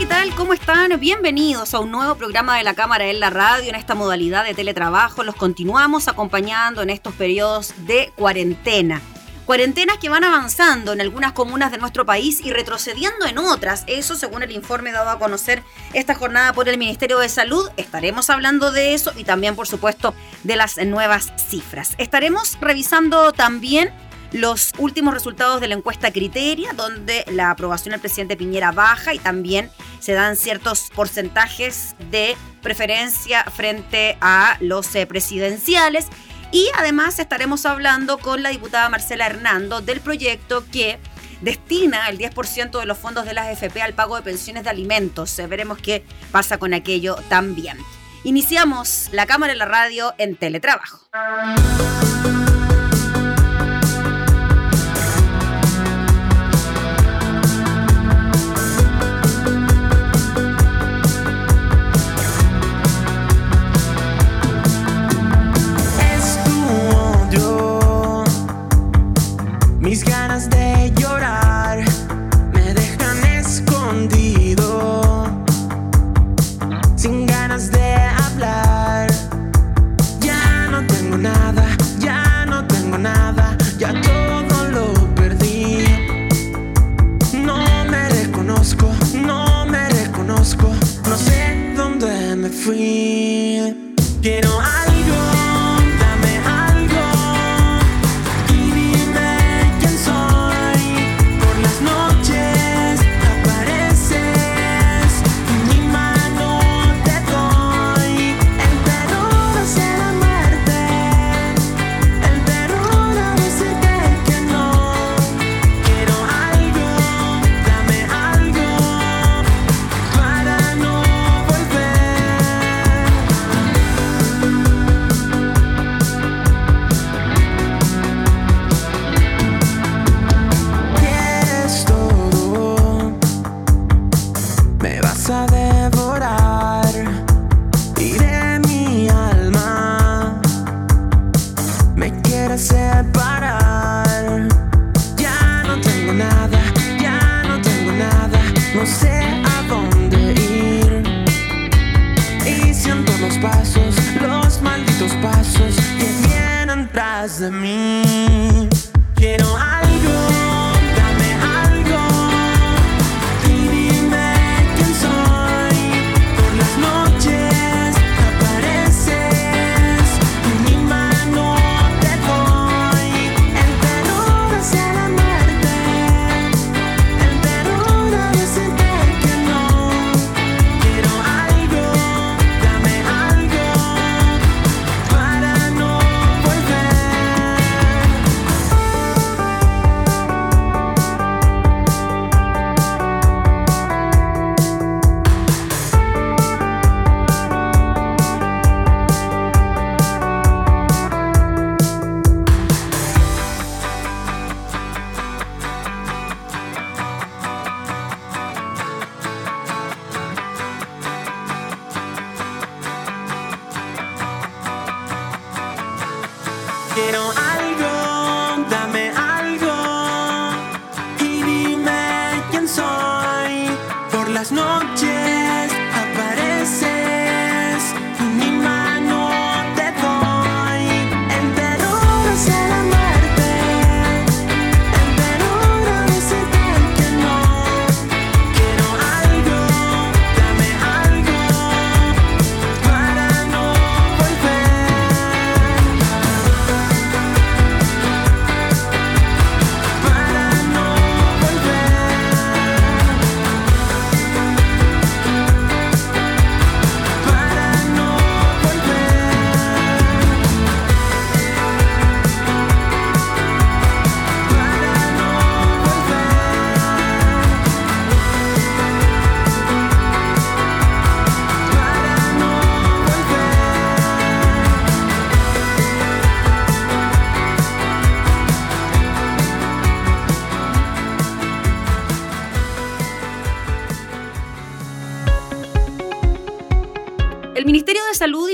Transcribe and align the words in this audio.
¿Qué 0.00 0.06
tal? 0.06 0.34
¿Cómo 0.34 0.54
están? 0.54 0.98
Bienvenidos 0.98 1.74
a 1.74 1.78
un 1.78 1.90
nuevo 1.90 2.14
programa 2.14 2.56
de 2.56 2.64
la 2.64 2.72
Cámara 2.72 3.04
en 3.08 3.20
la 3.20 3.28
Radio 3.28 3.68
en 3.68 3.74
esta 3.74 3.94
modalidad 3.94 4.44
de 4.46 4.54
teletrabajo. 4.54 5.24
Los 5.24 5.34
continuamos 5.34 6.08
acompañando 6.08 6.80
en 6.80 6.88
estos 6.88 7.14
periodos 7.14 7.74
de 7.86 8.10
cuarentena. 8.16 9.02
Cuarentenas 9.44 9.98
que 9.98 10.08
van 10.08 10.24
avanzando 10.24 10.94
en 10.94 11.02
algunas 11.02 11.32
comunas 11.32 11.70
de 11.70 11.76
nuestro 11.76 12.06
país 12.06 12.40
y 12.42 12.50
retrocediendo 12.50 13.26
en 13.26 13.36
otras. 13.36 13.84
Eso 13.88 14.16
según 14.16 14.42
el 14.42 14.52
informe 14.52 14.90
dado 14.90 15.10
a 15.10 15.18
conocer 15.18 15.62
esta 15.92 16.14
jornada 16.14 16.54
por 16.54 16.70
el 16.70 16.78
Ministerio 16.78 17.18
de 17.18 17.28
Salud. 17.28 17.68
Estaremos 17.76 18.30
hablando 18.30 18.72
de 18.72 18.94
eso 18.94 19.12
y 19.18 19.24
también, 19.24 19.54
por 19.54 19.68
supuesto, 19.68 20.14
de 20.44 20.56
las 20.56 20.78
nuevas 20.78 21.30
cifras. 21.36 21.92
Estaremos 21.98 22.56
revisando 22.58 23.32
también 23.32 23.92
los 24.32 24.72
últimos 24.78 25.14
resultados 25.14 25.60
de 25.60 25.68
la 25.68 25.74
encuesta 25.74 26.12
Criteria, 26.12 26.72
donde 26.72 27.24
la 27.32 27.50
aprobación 27.50 27.92
del 27.92 28.00
presidente 28.00 28.36
Piñera 28.36 28.72
baja 28.72 29.14
y 29.14 29.18
también 29.18 29.70
se 29.98 30.12
dan 30.12 30.36
ciertos 30.36 30.90
porcentajes 30.94 31.94
de 32.10 32.36
preferencia 32.62 33.44
frente 33.44 34.16
a 34.20 34.56
los 34.60 34.94
eh, 34.94 35.06
presidenciales. 35.06 36.06
Y 36.52 36.68
además 36.76 37.18
estaremos 37.18 37.64
hablando 37.66 38.18
con 38.18 38.42
la 38.42 38.50
diputada 38.50 38.88
Marcela 38.88 39.26
Hernando 39.26 39.80
del 39.80 40.00
proyecto 40.00 40.64
que 40.70 40.98
destina 41.40 42.08
el 42.08 42.18
10% 42.18 42.78
de 42.78 42.86
los 42.86 42.98
fondos 42.98 43.24
de 43.24 43.34
las 43.34 43.46
AFP 43.46 43.80
al 43.82 43.94
pago 43.94 44.16
de 44.16 44.22
pensiones 44.22 44.64
de 44.64 44.70
alimentos. 44.70 45.38
Eh, 45.38 45.46
veremos 45.46 45.78
qué 45.78 46.04
pasa 46.32 46.58
con 46.58 46.74
aquello 46.74 47.16
también. 47.28 47.78
Iniciamos 48.24 49.08
la 49.12 49.26
cámara 49.26 49.52
en 49.52 49.58
la 49.58 49.64
radio 49.64 50.14
en 50.18 50.36
teletrabajo. 50.36 51.08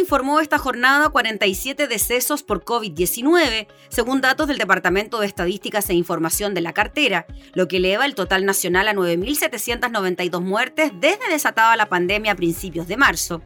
Informó 0.06 0.38
esta 0.38 0.56
jornada 0.56 1.08
47 1.08 1.88
decesos 1.88 2.44
por 2.44 2.62
COVID-19, 2.62 3.66
según 3.88 4.20
datos 4.20 4.46
del 4.46 4.56
Departamento 4.56 5.18
de 5.18 5.26
Estadísticas 5.26 5.90
e 5.90 5.94
Información 5.94 6.54
de 6.54 6.60
la 6.60 6.72
cartera, 6.72 7.26
lo 7.54 7.66
que 7.66 7.78
eleva 7.78 8.06
el 8.06 8.14
total 8.14 8.46
nacional 8.46 8.86
a 8.86 8.94
9.792 8.94 10.40
muertes 10.40 10.92
desde 11.00 11.28
desatada 11.28 11.74
la 11.74 11.88
pandemia 11.88 12.32
a 12.32 12.36
principios 12.36 12.86
de 12.86 12.96
marzo. 12.96 13.42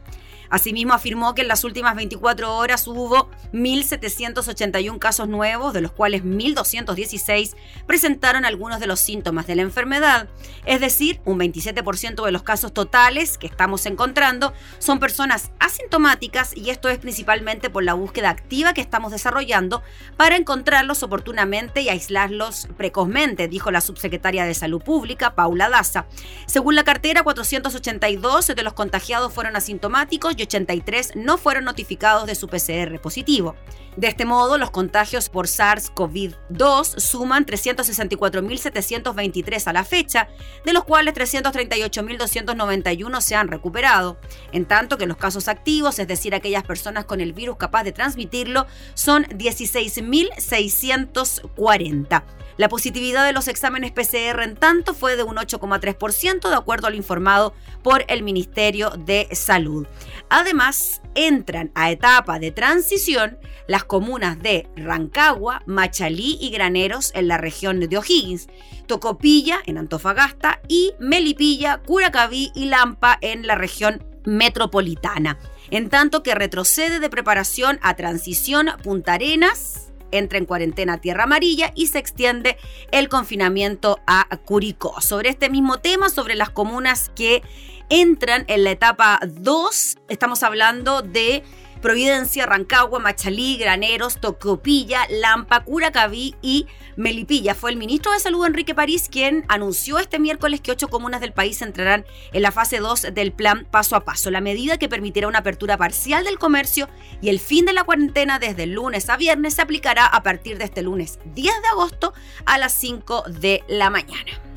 Asimismo, 0.51 0.93
afirmó 0.93 1.33
que 1.33 1.41
en 1.41 1.47
las 1.47 1.63
últimas 1.63 1.95
24 1.95 2.55
horas 2.55 2.85
hubo 2.87 3.31
1.781 3.53 4.99
casos 4.99 5.27
nuevos, 5.27 5.73
de 5.73 5.81
los 5.81 5.93
cuales 5.93 6.23
1.216 6.23 7.55
presentaron 7.87 8.45
algunos 8.45 8.79
de 8.79 8.87
los 8.87 8.99
síntomas 8.99 9.47
de 9.47 9.55
la 9.55 9.61
enfermedad. 9.63 10.27
Es 10.65 10.81
decir, 10.81 11.21
un 11.25 11.39
27% 11.39 12.25
de 12.25 12.31
los 12.31 12.43
casos 12.43 12.73
totales 12.73 13.37
que 13.37 13.47
estamos 13.47 13.85
encontrando 13.85 14.53
son 14.77 14.99
personas 14.99 15.51
asintomáticas 15.59 16.55
y 16.55 16.69
esto 16.69 16.89
es 16.89 16.99
principalmente 16.99 17.69
por 17.69 17.83
la 17.83 17.93
búsqueda 17.93 18.29
activa 18.29 18.73
que 18.73 18.81
estamos 18.81 19.11
desarrollando 19.11 19.81
para 20.17 20.35
encontrarlos 20.35 21.01
oportunamente 21.01 21.81
y 21.81 21.89
aislarlos 21.89 22.67
precozmente, 22.77 23.47
dijo 23.47 23.71
la 23.71 23.79
subsecretaria 23.79 24.45
de 24.45 24.53
Salud 24.53 24.81
Pública, 24.81 25.33
Paula 25.33 25.69
Daza. 25.69 26.07
Según 26.45 26.75
la 26.75 26.83
cartera, 26.83 27.23
482 27.23 28.47
de 28.47 28.63
los 28.63 28.73
contagiados 28.73 29.33
fueron 29.33 29.55
asintomáticos 29.55 30.35
83 30.43 31.15
no 31.15 31.37
fueron 31.37 31.65
notificados 31.65 32.27
de 32.27 32.35
su 32.35 32.47
PCR 32.47 33.01
positivo. 33.01 33.55
De 33.97 34.07
este 34.07 34.23
modo, 34.23 34.57
los 34.57 34.71
contagios 34.71 35.27
por 35.27 35.47
SARS-CoV-2 35.47 36.99
suman 36.99 37.45
364.723 37.45 39.67
a 39.67 39.73
la 39.73 39.83
fecha, 39.83 40.29
de 40.65 40.71
los 40.71 40.85
cuales 40.85 41.13
338.291 41.13 43.21
se 43.21 43.35
han 43.35 43.49
recuperado, 43.49 44.17
en 44.53 44.63
tanto 44.65 44.97
que 44.97 45.07
los 45.07 45.17
casos 45.17 45.49
activos, 45.49 45.99
es 45.99 46.07
decir, 46.07 46.33
aquellas 46.33 46.63
personas 46.63 47.03
con 47.05 47.19
el 47.19 47.33
virus 47.33 47.57
capaz 47.57 47.83
de 47.83 47.91
transmitirlo, 47.91 48.65
son 48.93 49.25
16.640. 49.25 52.23
La 52.61 52.69
positividad 52.69 53.25
de 53.25 53.33
los 53.33 53.47
exámenes 53.47 53.91
PCR 53.91 54.43
en 54.43 54.55
tanto 54.55 54.93
fue 54.93 55.15
de 55.15 55.23
un 55.23 55.37
8,3% 55.37 56.47
de 56.47 56.55
acuerdo 56.55 56.85
al 56.85 56.93
informado 56.93 57.55
por 57.81 58.05
el 58.07 58.21
Ministerio 58.21 58.91
de 58.91 59.27
Salud. 59.31 59.87
Además, 60.29 61.01
entran 61.15 61.71
a 61.73 61.89
etapa 61.89 62.37
de 62.37 62.51
transición 62.51 63.39
las 63.65 63.83
comunas 63.83 64.39
de 64.43 64.69
Rancagua, 64.75 65.63
Machalí 65.65 66.37
y 66.39 66.51
Graneros 66.51 67.11
en 67.15 67.27
la 67.27 67.39
región 67.39 67.79
de 67.79 67.97
O'Higgins, 67.97 68.47
Tocopilla 68.85 69.63
en 69.65 69.79
Antofagasta 69.79 70.61
y 70.67 70.93
Melipilla, 70.99 71.79
Curacaví 71.79 72.51
y 72.53 72.65
Lampa 72.65 73.17
en 73.21 73.47
la 73.47 73.55
región 73.55 74.05
metropolitana. 74.23 75.39
En 75.71 75.89
tanto 75.89 76.21
que 76.21 76.35
retrocede 76.35 76.99
de 76.99 77.09
preparación 77.09 77.79
a 77.81 77.95
transición 77.95 78.69
Punta 78.83 79.13
Arenas, 79.13 79.90
entra 80.11 80.37
en 80.37 80.45
cuarentena 80.45 80.99
Tierra 80.99 81.23
Amarilla 81.23 81.71
y 81.75 81.87
se 81.87 81.99
extiende 81.99 82.57
el 82.91 83.09
confinamiento 83.09 83.99
a 84.07 84.27
Curicó. 84.45 85.01
Sobre 85.01 85.29
este 85.29 85.49
mismo 85.49 85.79
tema, 85.79 86.09
sobre 86.09 86.35
las 86.35 86.49
comunas 86.49 87.11
que 87.15 87.41
entran 87.89 88.45
en 88.47 88.63
la 88.63 88.71
etapa 88.71 89.19
2, 89.25 89.97
estamos 90.07 90.43
hablando 90.43 91.01
de 91.01 91.43
Providencia, 91.81 92.45
Rancagua, 92.45 92.99
Machalí, 92.99 93.57
Graneros, 93.57 94.21
Tocopilla, 94.21 95.07
Lampa, 95.09 95.63
Curacaví 95.63 96.35
y 96.41 96.67
Melipilla. 96.95 97.55
Fue 97.55 97.71
el 97.71 97.77
ministro 97.77 98.11
de 98.11 98.19
Salud 98.19 98.45
Enrique 98.45 98.75
París 98.75 99.07
quien 99.09 99.45
anunció 99.47 99.97
este 99.97 100.19
miércoles 100.19 100.61
que 100.61 100.71
ocho 100.71 100.89
comunas 100.89 101.21
del 101.21 101.33
país 101.33 101.61
entrarán 101.61 102.05
en 102.33 102.41
la 102.43 102.51
fase 102.51 102.77
2 102.77 103.07
del 103.13 103.31
plan 103.31 103.65
paso 103.69 103.95
a 103.95 104.05
paso, 104.05 104.29
la 104.29 104.41
medida 104.41 104.77
que 104.77 104.89
permitirá 104.89 105.27
una 105.27 105.39
apertura 105.39 105.77
parcial 105.77 106.23
del 106.23 106.37
comercio 106.37 106.87
y 107.21 107.29
el 107.29 107.39
fin 107.39 107.65
de 107.65 107.73
la 107.73 107.83
cuarentena 107.83 108.37
desde 108.37 108.63
el 108.63 108.73
lunes 108.73 109.09
a 109.09 109.17
viernes 109.17 109.55
se 109.55 109.61
aplicará 109.61 110.05
a 110.05 110.23
partir 110.23 110.57
de 110.57 110.65
este 110.65 110.83
lunes 110.83 111.19
10 111.33 111.61
de 111.61 111.67
agosto 111.69 112.13
a 112.45 112.57
las 112.57 112.73
5 112.73 113.23
de 113.27 113.63
la 113.67 113.89
mañana. 113.89 114.50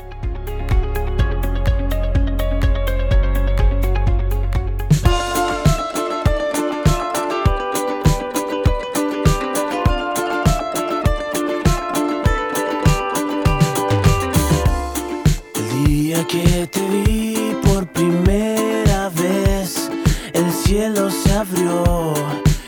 Te 16.67 16.81
vi 16.81 17.57
por 17.63 17.87
primera 17.87 19.11
vez, 19.11 19.91
el 20.33 20.51
cielo 20.53 21.11
se 21.11 21.33
abrió 21.33 22.15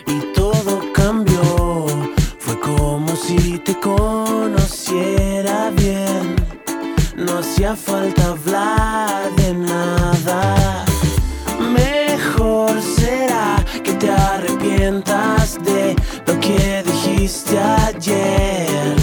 y 0.07 0.33
todo 0.35 0.81
cambió. 0.93 1.87
Fue 2.39 2.59
como 2.61 3.15
si 3.17 3.59
te 3.59 3.79
conociera 3.81 5.71
bien. 5.71 6.37
No 7.17 7.39
hacía 7.39 7.75
falta 7.75 8.27
hablar 8.27 9.35
de 9.37 9.55
nada. 9.55 10.85
Mejor 11.61 12.81
será 12.83 13.65
que 13.83 13.93
te 13.95 14.11
arrepientas 14.11 15.59
de 15.65 15.97
lo 16.27 16.39
que 16.41 16.83
dijiste 16.85 17.59
ayer. 17.59 18.96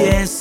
Hubieses 0.00 0.39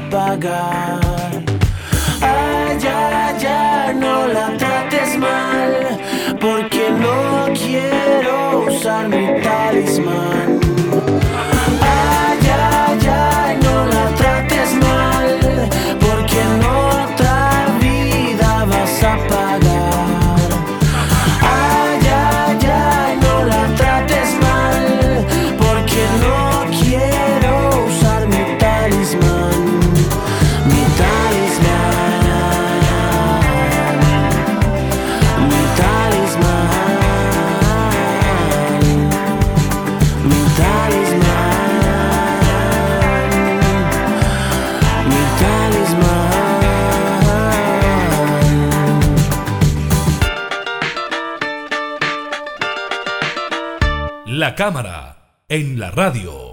vas 0.00 0.06
a 0.06 0.10
pagar. 0.10 1.00
Ay, 2.20 2.78
ay, 2.82 3.46
ay, 3.46 3.94
no 3.94 4.26
la 4.28 4.56
trates 4.56 5.18
mal, 5.18 5.98
porque 6.40 6.90
no 6.90 7.52
quiero 7.54 8.64
usar 8.66 9.08
mi 9.08 9.40
talismán. 9.42 10.59
La 54.40 54.54
cámara 54.54 55.34
en 55.50 55.78
la 55.78 55.90
radio. 55.90 56.50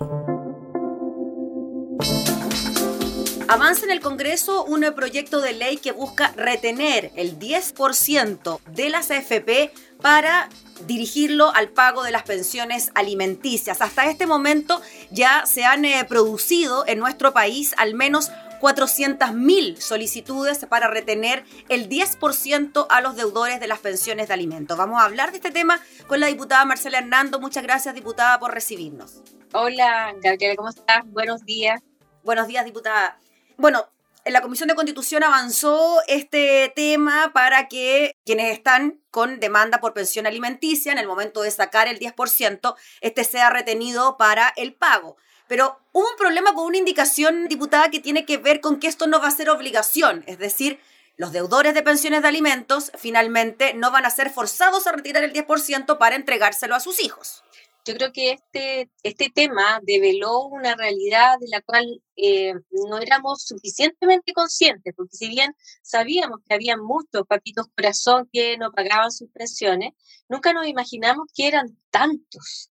Avanza 3.47 3.85
en 3.85 3.91
el 3.91 4.01
Congreso 4.01 4.65
un 4.65 4.85
proyecto 4.93 5.39
de 5.39 5.53
ley 5.53 5.77
que 5.77 5.93
busca 5.93 6.33
retener 6.35 7.13
el 7.15 7.39
10% 7.39 8.59
de 8.71 8.89
las 8.89 9.09
AFP 9.09 9.71
para 10.01 10.49
dirigirlo 10.85 11.55
al 11.55 11.69
pago 11.69 12.03
de 12.03 12.11
las 12.11 12.23
pensiones 12.23 12.91
alimenticias. 12.93 13.79
Hasta 13.79 14.09
este 14.09 14.27
momento 14.27 14.81
ya 15.09 15.45
se 15.45 15.63
han 15.63 15.85
eh, 15.85 16.03
producido 16.09 16.85
en 16.87 16.99
nuestro 16.99 17.31
país 17.31 17.73
al 17.77 17.93
menos 17.93 18.31
400.000 18.59 19.77
solicitudes 19.77 20.65
para 20.65 20.87
retener 20.87 21.43
el 21.69 21.89
10% 21.89 22.87
a 22.89 23.01
los 23.01 23.15
deudores 23.15 23.59
de 23.59 23.67
las 23.67 23.79
pensiones 23.79 24.27
de 24.27 24.33
alimentos. 24.33 24.77
Vamos 24.77 25.01
a 25.01 25.05
hablar 25.05 25.31
de 25.31 25.37
este 25.37 25.51
tema 25.51 25.79
con 26.07 26.19
la 26.19 26.27
diputada 26.27 26.65
Marcela 26.65 26.99
Hernando. 26.99 27.39
Muchas 27.39 27.63
gracias, 27.63 27.95
diputada, 27.95 28.39
por 28.39 28.53
recibirnos. 28.53 29.21
Hola, 29.53 30.13
Gabriela, 30.21 30.55
¿cómo 30.55 30.69
estás? 30.69 31.01
Buenos 31.05 31.45
días. 31.45 31.81
Buenos 32.23 32.47
días, 32.47 32.65
diputada. 32.65 33.19
Bueno, 33.57 33.87
en 34.27 34.33
la 34.33 34.41
Comisión 34.41 34.67
de 34.67 34.75
Constitución 34.75 35.23
avanzó 35.23 36.01
este 36.07 36.73
tema 36.75 37.31
para 37.33 37.69
que 37.69 38.17
quienes 38.25 38.51
están 38.51 38.99
con 39.09 39.39
demanda 39.39 39.79
por 39.79 39.93
pensión 39.93 40.27
alimenticia, 40.27 40.91
en 40.91 40.97
el 40.97 41.07
momento 41.07 41.41
de 41.43 41.51
sacar 41.51 41.87
el 41.87 41.97
10%, 41.97 42.75
este 42.99 43.23
sea 43.23 43.49
retenido 43.49 44.17
para 44.17 44.51
el 44.57 44.73
pago. 44.73 45.15
Pero 45.47 45.79
hubo 45.93 46.09
un 46.09 46.17
problema 46.17 46.53
con 46.53 46.65
una 46.65 46.77
indicación, 46.77 47.47
diputada, 47.47 47.89
que 47.89 47.99
tiene 47.99 48.25
que 48.25 48.37
ver 48.37 48.61
con 48.61 48.79
que 48.79 48.87
esto 48.87 49.07
no 49.07 49.19
va 49.21 49.27
a 49.27 49.31
ser 49.31 49.49
obligación. 49.49 50.23
Es 50.27 50.37
decir, 50.37 50.79
los 51.15 51.31
deudores 51.31 51.73
de 51.73 51.81
pensiones 51.81 52.21
de 52.21 52.27
alimentos 52.27 52.91
finalmente 52.95 53.73
no 53.73 53.91
van 53.91 54.05
a 54.05 54.09
ser 54.09 54.29
forzados 54.29 54.85
a 54.85 54.91
retirar 54.91 55.23
el 55.23 55.33
10% 55.33 55.97
para 55.97 56.15
entregárselo 56.15 56.75
a 56.75 56.79
sus 56.79 57.01
hijos. 57.03 57.43
Yo 57.87 57.95
creo 57.95 58.11
que 58.11 58.31
este, 58.33 58.91
este 59.01 59.31
tema 59.33 59.79
develó 59.81 60.41
una 60.41 60.75
realidad 60.75 61.39
de 61.39 61.47
la 61.47 61.61
cual 61.61 62.03
eh, 62.17 62.53
no 62.69 62.99
éramos 62.99 63.43
suficientemente 63.43 64.33
conscientes, 64.33 64.93
porque 64.93 65.15
si 65.15 65.29
bien 65.29 65.55
sabíamos 65.81 66.41
que 66.45 66.53
había 66.53 66.75
muchos 66.75 67.25
papitos 67.25 67.67
corazón 67.73 68.29
que 68.31 68.57
no 68.57 68.73
pagaban 68.73 69.09
sus 69.09 69.29
pensiones, 69.31 69.93
nunca 70.27 70.51
nos 70.51 70.67
imaginamos 70.67 71.29
que 71.33 71.47
eran 71.47 71.77
tantos 71.89 72.71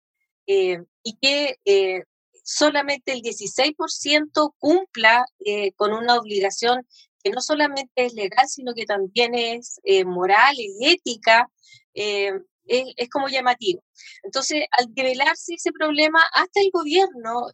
eh, 0.47 0.85
y 1.03 1.17
que 1.17 1.57
eh, 1.65 2.03
solamente 2.49 3.13
el 3.13 3.21
16% 3.21 4.55
cumpla 4.59 5.27
eh, 5.45 5.73
con 5.73 5.93
una 5.93 6.17
obligación 6.17 6.87
que 7.23 7.31
no 7.31 7.43
solamente 7.43 7.93
es 7.95 8.15
legal, 8.15 8.49
sino 8.49 8.73
que 8.75 8.87
también 8.87 9.35
es 9.35 9.79
eh, 9.85 10.07
moral 10.07 10.55
y 10.57 10.73
ética, 10.89 11.51
eh, 11.93 12.33
es, 12.65 13.11
como 13.11 13.29
llamativo. 13.29 13.83
Entonces, 14.23 14.65
al 14.71 14.87
develarse 14.95 15.55
ese 15.55 15.73
problema, 15.73 16.23
hasta 16.33 16.61
el 16.61 16.71
gobierno 16.71 17.49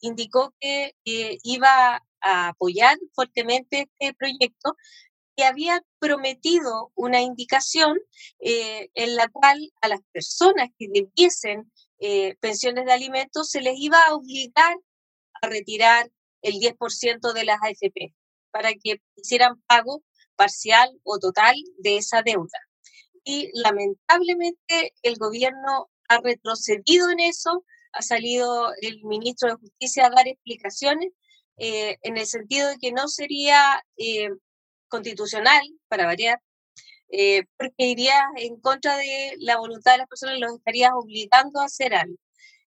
indicó 0.00 0.54
que 0.60 0.92
iba 1.04 2.02
a 2.20 2.48
apoyar 2.48 2.98
fuertemente 3.14 3.88
este 3.98 4.14
proyecto 4.14 4.76
y 5.36 5.42
había 5.42 5.82
prometido 6.00 6.90
una 6.96 7.20
indicación 7.20 7.96
en 8.40 9.16
la 9.16 9.28
cual 9.28 9.72
a 9.82 9.88
las 9.88 10.00
personas 10.12 10.68
que 10.78 10.88
debiesen 10.88 11.70
eh, 11.98 12.36
pensiones 12.40 12.84
de 12.84 12.92
alimentos 12.92 13.50
se 13.50 13.60
les 13.60 13.78
iba 13.78 13.98
a 14.06 14.14
obligar 14.14 14.76
a 15.42 15.48
retirar 15.48 16.10
el 16.42 16.54
10% 16.54 17.32
de 17.32 17.44
las 17.44 17.58
AFP 17.62 18.14
para 18.50 18.72
que 18.74 19.00
hicieran 19.16 19.60
pago 19.66 20.02
parcial 20.36 20.90
o 21.02 21.18
total 21.18 21.56
de 21.78 21.96
esa 21.96 22.22
deuda. 22.22 22.58
Y 23.24 23.50
lamentablemente 23.54 24.94
el 25.02 25.16
gobierno 25.16 25.90
ha 26.08 26.18
retrocedido 26.18 27.10
en 27.10 27.20
eso, 27.20 27.64
ha 27.92 28.02
salido 28.02 28.72
el 28.80 29.02
ministro 29.04 29.48
de 29.48 29.56
Justicia 29.56 30.06
a 30.06 30.10
dar 30.10 30.28
explicaciones 30.28 31.12
eh, 31.56 31.96
en 32.02 32.16
el 32.18 32.26
sentido 32.26 32.68
de 32.68 32.78
que 32.78 32.92
no 32.92 33.08
sería 33.08 33.82
eh, 33.96 34.28
constitucional, 34.88 35.62
para 35.88 36.06
variar, 36.06 36.40
eh, 37.10 37.44
porque 37.56 37.86
iría 37.86 38.14
en 38.36 38.60
contra 38.60 38.96
de 38.96 39.34
la 39.38 39.58
voluntad 39.58 39.92
de 39.92 39.98
las 39.98 40.08
personas 40.08 40.38
los 40.40 40.54
estarías 40.54 40.92
obligando 40.94 41.60
a 41.60 41.66
hacer 41.66 41.94
algo. 41.94 42.16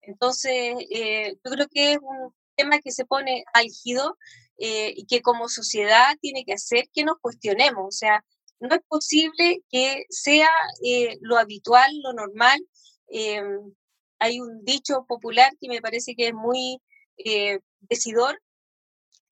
Entonces, 0.02 0.76
eh, 0.92 1.36
yo 1.44 1.52
creo 1.52 1.68
que 1.70 1.94
es 1.94 2.00
un 2.02 2.34
tema 2.56 2.80
que 2.80 2.92
se 2.92 3.06
pone 3.06 3.44
álgido 3.54 4.18
eh, 4.58 4.94
y 4.96 5.06
que 5.06 5.22
como 5.22 5.50
sociedad 5.50 6.16
tiene 6.22 6.46
que 6.46 6.54
hacer 6.54 6.86
que 6.94 7.04
nos 7.04 7.18
cuestionemos. 7.20 7.86
O 7.88 7.92
sea, 7.92 8.24
no 8.60 8.76
es 8.76 8.82
posible 8.88 9.64
que 9.70 10.06
sea 10.10 10.50
eh, 10.84 11.18
lo 11.22 11.38
habitual, 11.38 11.92
lo 12.02 12.14
normal. 12.14 12.60
Eh, 13.10 13.42
hay 14.20 14.40
un 14.40 14.64
dicho 14.64 15.06
popular 15.08 15.52
que 15.60 15.70
me 15.70 15.82
parece 15.82 16.16
que 16.16 16.30
es 16.30 16.34
muy 16.34 16.82
eh, 17.18 17.60
decidor, 17.82 18.42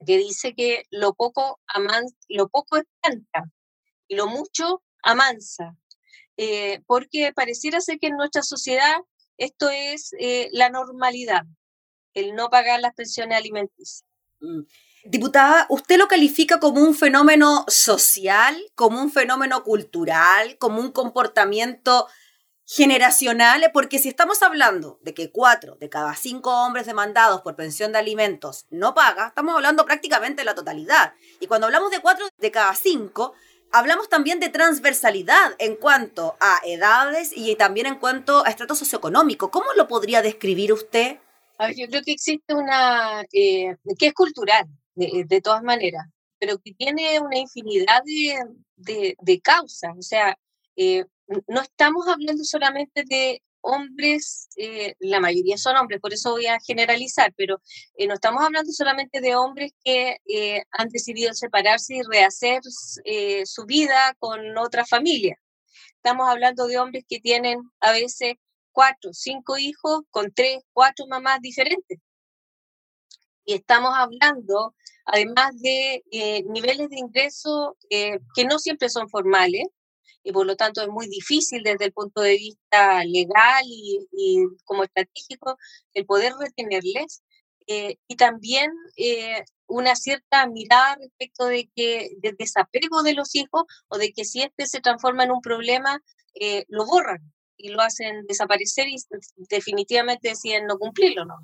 que 0.05 0.17
dice 0.17 0.53
que 0.53 0.83
lo 0.91 1.13
poco, 1.13 1.59
aman, 1.67 2.05
lo 2.29 2.47
poco 2.49 2.77
espanta 2.77 3.49
y 4.07 4.15
lo 4.15 4.27
mucho 4.27 4.83
amansa. 5.05 5.77
Eh, 6.37 6.81
porque 6.85 7.31
pareciera 7.33 7.79
ser 7.79 7.97
que 7.97 8.07
en 8.07 8.17
nuestra 8.17 8.43
sociedad 8.43 8.97
esto 9.37 9.69
es 9.69 10.11
eh, 10.19 10.49
la 10.51 10.69
normalidad, 10.69 11.43
el 12.13 12.35
no 12.35 12.49
pagar 12.49 12.81
las 12.81 12.93
pensiones 12.93 13.37
alimenticias. 13.37 14.03
Mm. 14.41 14.63
Diputada, 15.05 15.67
¿usted 15.69 15.97
lo 15.97 16.07
califica 16.07 16.59
como 16.59 16.81
un 16.81 16.95
fenómeno 16.95 17.63
social, 17.67 18.57
como 18.73 18.99
un 18.99 19.11
fenómeno 19.11 19.63
cultural, 19.63 20.57
como 20.57 20.81
un 20.81 20.91
comportamiento 20.91 22.07
generacional? 22.65 23.69
Porque 23.71 23.99
si 23.99 24.09
estamos 24.09 24.41
hablando 24.41 24.97
de 25.03 25.13
que 25.13 25.31
cuatro 25.31 25.75
de 25.75 25.89
cada 25.89 26.15
cinco 26.15 26.49
hombres 26.65 26.87
demandados 26.87 27.41
por 27.41 27.55
pensión 27.55 27.91
de 27.91 27.99
alimentos 27.99 28.65
no 28.71 28.95
paga, 28.95 29.27
estamos 29.27 29.53
hablando 29.55 29.85
prácticamente 29.85 30.41
de 30.41 30.45
la 30.45 30.55
totalidad. 30.55 31.13
Y 31.39 31.45
cuando 31.45 31.67
hablamos 31.67 31.91
de 31.91 32.01
cuatro 32.01 32.27
de 32.39 32.51
cada 32.51 32.73
cinco, 32.73 33.35
hablamos 33.75 34.07
también 34.07 34.39
de 34.39 34.49
transversalidad 34.49 35.53
en 35.59 35.75
cuanto 35.75 36.37
a 36.39 36.59
edades 36.65 37.31
y 37.35 37.55
también 37.55 37.87
en 37.87 37.95
cuanto 37.95 38.45
a 38.45 38.49
estrato 38.49 38.73
socioeconómico. 38.73 39.51
¿Cómo 39.51 39.65
lo 39.75 39.87
podría 39.87 40.21
describir 40.21 40.71
usted? 40.71 41.19
Yo 41.75 41.87
creo 41.87 42.01
que 42.01 42.13
existe 42.13 42.53
una, 42.53 43.21
eh, 43.33 43.75
que 43.99 44.07
es 44.07 44.13
cultural, 44.13 44.65
de, 44.93 45.25
de, 45.27 45.41
todas 45.41 45.61
maneras, 45.61 46.05
pero 46.39 46.57
que 46.57 46.73
tiene 46.73 47.19
una 47.19 47.37
infinidad 47.37 48.01
de 48.05 49.41
causas. 49.41 49.91
O 49.97 50.01
sea, 50.01 50.37
eh, 50.75 51.05
no 51.47 51.61
estamos 51.61 52.07
hablando 52.07 52.43
solamente 52.43 53.03
de 53.05 53.41
hombres, 53.65 54.47
eh, 54.57 54.95
la 54.99 55.19
mayoría 55.19 55.57
son 55.57 55.75
hombres, 55.75 55.99
por 55.99 56.13
eso 56.13 56.31
voy 56.31 56.45
a 56.45 56.59
generalizar, 56.59 57.33
pero 57.35 57.61
eh, 57.97 58.07
no 58.07 58.13
estamos 58.13 58.43
hablando 58.43 58.71
solamente 58.71 59.21
de 59.21 59.35
hombres 59.35 59.73
que 59.83 60.17
eh, 60.27 60.63
han 60.71 60.89
decidido 60.89 61.33
separarse 61.33 61.95
y 61.95 62.01
rehacer 62.03 62.61
eh, 63.05 63.45
su 63.45 63.65
vida 63.65 64.15
con 64.19 64.57
otra 64.57 64.85
familia. 64.85 65.37
Estamos 65.97 66.29
hablando 66.29 66.67
de 66.67 66.77
hombres 66.77 67.03
que 67.09 67.19
tienen 67.19 67.59
a 67.79 67.91
veces 67.91 68.35
cuatro, 68.71 69.11
cinco 69.13 69.57
hijos 69.57 70.01
con 70.11 70.31
tres, 70.31 70.59
cuatro 70.73 71.07
mamás 71.07 71.39
diferentes. 71.41 71.97
Y 73.45 73.53
estamos 73.53 73.91
hablando, 73.95 74.75
además 75.05 75.59
de 75.61 76.03
eh, 76.11 76.43
niveles 76.43 76.89
de 76.89 76.99
ingreso 76.99 77.77
eh, 77.89 78.19
que 78.35 78.45
no 78.45 78.59
siempre 78.59 78.89
son 78.89 79.09
formales, 79.09 79.63
y 80.25 80.31
por 80.31 80.45
lo 80.45 80.55
tanto 80.55 80.81
es 80.81 80.89
muy 80.89 81.07
difícil 81.07 81.61
desde 81.63 81.85
el 81.85 81.93
punto 81.93 82.21
de 82.21 82.31
vista 82.31 83.03
legal 83.05 83.63
y, 83.65 83.99
y 84.11 84.39
como 84.65 84.83
estratégico 84.83 85.57
el 85.93 86.05
poder 86.05 86.33
retenerles. 86.37 87.23
Eh, 87.67 87.97
y 88.07 88.15
también 88.15 88.71
eh, 88.97 89.43
una 89.67 89.95
cierta 89.95 90.47
mirada 90.47 90.97
respecto 90.99 91.45
de 91.45 91.69
que 91.75 92.09
del 92.17 92.35
desapego 92.37 93.01
de 93.01 93.13
los 93.13 93.33
hijos 93.35 93.63
o 93.87 93.97
de 93.97 94.11
que 94.13 94.25
si 94.25 94.41
este 94.41 94.67
se 94.67 94.81
transforma 94.81 95.23
en 95.23 95.31
un 95.31 95.41
problema, 95.41 96.01
eh, 96.33 96.65
lo 96.67 96.85
borran 96.85 97.33
y 97.57 97.69
lo 97.69 97.81
hacen 97.81 98.25
desaparecer 98.27 98.87
y 98.87 98.97
definitivamente 99.49 100.29
deciden 100.29 100.65
no 100.65 100.77
cumplirlo, 100.77 101.25
¿no? 101.25 101.35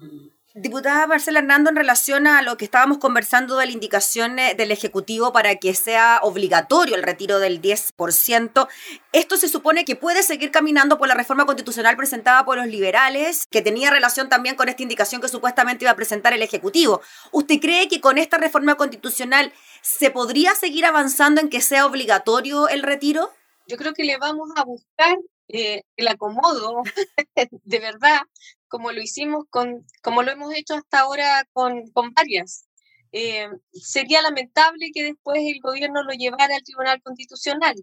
Diputada 0.54 1.08
Marcela 1.08 1.40
Hernando, 1.40 1.70
en 1.70 1.78
relación 1.78 2.28
a 2.28 2.42
lo 2.42 2.58
que 2.58 2.66
estábamos 2.66 2.98
conversando 2.98 3.56
de 3.56 3.68
la 3.68 3.72
indicación 3.72 4.36
del 4.36 4.72
Ejecutivo 4.72 5.32
para 5.32 5.56
que 5.56 5.74
sea 5.74 6.20
obligatorio 6.24 6.98
el 6.98 7.04
retiro 7.04 7.40
del 7.40 7.62
10%, 7.62 8.68
esto 9.14 9.38
se 9.38 9.48
supone 9.48 9.86
que 9.86 9.96
puede 9.96 10.24
seguir 10.24 10.52
caminando 10.52 10.98
por 10.98 11.08
la 11.08 11.14
reforma 11.14 11.46
constitucional 11.46 11.96
presentada 11.96 12.44
por 12.44 12.58
los 12.58 12.68
liberales, 12.68 13.48
que 13.50 13.62
tenía 13.62 13.92
relación 13.92 14.28
también 14.28 14.58
con 14.58 14.68
esta 14.68 14.84
indicación 14.84 15.22
que 15.22 15.30
supuestamente 15.30 15.86
iba 15.86 15.92
a 15.92 15.96
presentar 15.96 16.34
el 16.34 16.42
Ejecutivo. 16.42 17.02
¿Usted 17.32 17.62
cree 17.62 17.88
que 17.88 18.02
con 18.02 18.18
esta 18.18 18.38
reforma 18.38 18.76
constitucional 18.76 19.54
se 19.82 20.12
podría 20.12 20.54
seguir 20.56 20.86
avanzando 20.86 21.40
en 21.40 21.48
que 21.48 21.62
sea 21.62 21.86
obligatorio 21.86 22.68
el 22.68 22.84
retiro? 22.84 23.32
Yo 23.68 23.78
creo 23.78 23.94
que 23.94 24.04
le 24.04 24.18
vamos 24.18 24.50
a 24.58 24.66
buscar 24.66 25.16
eh, 25.54 25.84
el 25.98 26.08
acomodo, 26.08 26.84
de 27.64 27.80
verdad, 27.80 28.22
como 28.68 28.92
lo 28.92 29.02
hicimos 29.02 29.46
con, 29.50 29.86
como 30.02 30.24
lo 30.24 30.32
hemos 30.32 30.54
hecho 30.56 30.76
hasta 30.76 31.02
ahora 31.02 31.48
con, 31.54 31.92
con 31.92 32.14
varias. 32.14 32.68
Eh, 33.12 33.50
sería 33.74 34.22
lamentable 34.22 34.92
que 34.94 35.04
después 35.04 35.42
el 35.44 35.60
gobierno 35.60 36.04
lo 36.04 36.14
llevara 36.14 36.56
al 36.56 36.64
Tribunal 36.64 37.02
Constitucional 37.02 37.76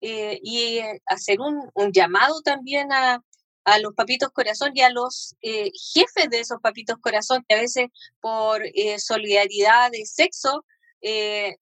eh, 0.00 0.40
y 0.42 0.78
eh, 0.78 1.00
hacer 1.06 1.38
un, 1.40 1.70
llamado 1.92 2.40
también 2.42 2.92
a, 2.92 3.22
a, 3.64 3.78
los 3.78 3.94
papitos 3.94 4.30
corazón 4.30 4.72
y 4.74 4.80
a 4.80 4.90
los 4.90 5.36
jefes 5.40 6.28
de 6.30 6.40
esos 6.40 6.60
papitos 6.60 6.98
corazón 6.98 7.44
que 7.48 7.54
a 7.54 7.60
veces 7.60 7.88
por 8.20 8.62
solidaridad 8.98 9.92
de 9.92 10.04
sexo 10.04 10.64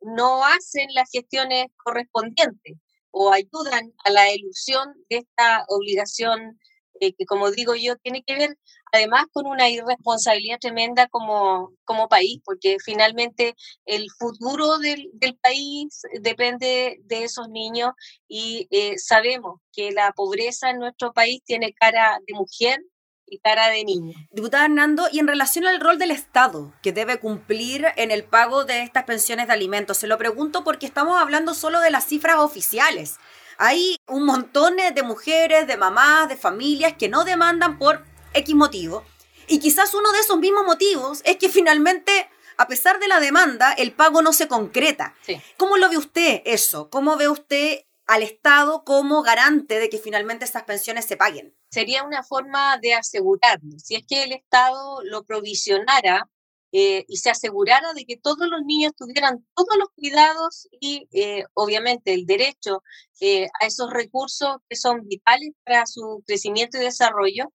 no 0.01 0.45
hacen 0.45 0.89
las 0.95 1.11
gestiones 1.11 1.67
correspondientes 1.77 2.77
o 3.15 3.33
ayudan 3.33 3.93
a 4.05 4.11
la 4.11 4.33
ilusión 4.33 4.93
de 5.09 5.19
esta 5.19 5.65
obligación 5.69 6.59
eh, 7.01 7.13
que 7.15 7.27
como 7.27 7.51
digo 7.51 7.75
yo, 7.75 7.97
tiene 7.97 8.23
que 8.23 8.37
ver 8.37 8.59
además 8.93 9.25
con 9.33 9.47
una 9.47 9.69
irresponsabilidad 9.69 10.59
tremenda 10.61 11.09
como, 11.09 11.73
como 11.85 12.09
país, 12.09 12.41
porque 12.45 12.77
finalmente 12.85 13.57
el 13.87 14.07
futuro 14.19 14.79
del, 14.79 15.11
del 15.15 15.37
país 15.37 16.03
depende 16.21 17.01
de 17.03 17.25
esos 17.25 17.49
niños 17.49 17.91
y 18.29 18.69
eh, 18.71 18.97
sabemos 18.99 19.61
que 19.73 19.91
la 19.91 20.13
pobreza 20.13 20.71
en 20.71 20.79
nuestro 20.79 21.13
país 21.13 21.43
tiene 21.45 21.73
cara 21.73 22.21
de 22.25 22.35
mujer 22.35 22.85
y 23.27 23.39
cara 23.39 23.69
de 23.69 23.85
niño. 23.85 24.15
Diputada 24.31 24.65
Hernando, 24.65 25.09
y 25.11 25.19
en 25.19 25.27
relación 25.27 25.67
al 25.67 25.81
rol 25.81 25.99
del 25.99 26.11
Estado 26.11 26.73
que 26.83 26.93
debe 26.93 27.19
cumplir 27.19 27.87
en 27.97 28.11
el 28.11 28.25
pago 28.25 28.65
de 28.65 28.83
estas 28.83 29.05
pensiones 29.05 29.47
de 29.47 29.53
alimentos, 29.53 29.99
se 29.99 30.07
lo 30.07 30.19
pregunto 30.19 30.65
porque 30.65 30.87
estamos 30.87 31.21
hablando 31.21 31.55
solo 31.55 31.81
de 31.81 31.91
las 31.91 32.07
cifras 32.07 32.37
oficiales. 32.39 33.17
Hay 33.59 33.97
un 34.09 34.25
montón 34.25 34.77
de 34.77 35.03
mujeres, 35.03 35.67
de 35.67 35.77
mamás, 35.77 36.29
de 36.29 36.37
familias 36.37 36.95
que 36.99 37.09
no 37.09 37.25
demandan 37.25 37.79
por 37.79 38.05
X 38.33 38.55
motivo. 38.55 39.05
Y 39.47 39.61
quizás 39.61 39.95
uno 39.95 40.11
de 40.13 40.21
esos 40.21 40.39
mismos 40.39 40.65
motivos 40.65 41.21
es 41.25 41.37
que 41.37 41.49
finalmente, 41.49 42.29
a 42.57 42.67
pesar 42.67 42.99
de 42.99 43.09
la 43.09 43.21
demanda, 43.21 43.73
el 43.73 43.93
pago 43.93 44.23
no 44.23 44.33
se 44.33 44.49
concreta. 44.49 45.15
Sí. 45.23 45.41
¿Cómo 45.57 45.77
lo 45.77 45.89
ve 45.89 45.99
usted 45.99 46.43
eso? 46.45 46.91
¿Cómo 46.91 47.17
ve 47.17 47.29
usted 47.29 47.85
al 48.07 48.23
Estado 48.23 48.85
como 48.85 49.23
garante 49.23 49.79
de 49.79 49.89
que 49.89 49.99
finalmente 49.99 50.45
estas 50.45 50.65
pensiones 50.65 51.07
se 51.07 51.17
paguen? 51.17 51.57
Sería 51.71 52.05
una 52.05 52.23
forma 52.23 52.79
de 52.79 52.95
asegurarlo. 52.95 53.79
Si 53.79 53.97
es 53.97 54.07
que 54.07 54.25
el 54.25 54.33
Estado 54.33 55.03
lo 55.05 55.25
provisionara, 55.25 56.29
eh, 56.77 57.05
y 57.07 57.19
se 57.19 57.31
asegurara 57.31 57.93
de 57.95 58.05
que 58.05 58.17
todos 58.17 58.49
los 58.49 58.65
niños 58.65 58.95
tuvieran 58.97 59.47
todos 59.55 59.79
los 59.79 59.91
cuidados 59.95 60.69
y 60.81 61.09
eh, 61.13 61.45
obviamente 61.55 62.13
el 62.13 62.27
derecho 62.27 62.83
eh, 63.21 63.47
a 63.61 63.67
esos 63.67 63.93
recursos 63.93 64.57
que 64.69 64.75
son 64.75 65.07
vitales 65.07 65.53
para 65.63 65.87
su 65.87 66.25
crecimiento 66.27 66.77
y 66.77 66.81
desarrollo, 66.81 67.53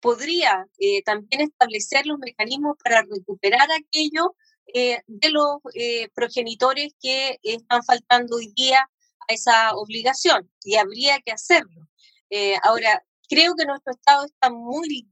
podría 0.00 0.66
también 1.06 1.40
establecer 1.40 2.06
los 2.06 2.18
mecanismos 2.18 2.76
para 2.84 3.00
recuperar 3.00 3.66
aquello 3.72 4.36
de 4.72 5.30
los 5.30 5.58
progenitores 6.14 6.94
que 7.00 7.38
están 7.42 7.82
faltando 7.82 8.36
hoy 8.36 8.52
día 8.56 8.80
a 9.28 9.32
esa 9.32 9.74
obligación 9.76 10.50
y 10.64 10.76
habría 10.76 11.20
que 11.20 11.32
hacerlo. 11.32 11.88
ahora, 12.62 13.04
creo 13.28 13.54
que 13.54 13.66
nuestro 13.66 13.92
Estado 13.92 14.24
está 14.24 14.50
muy 14.50 15.08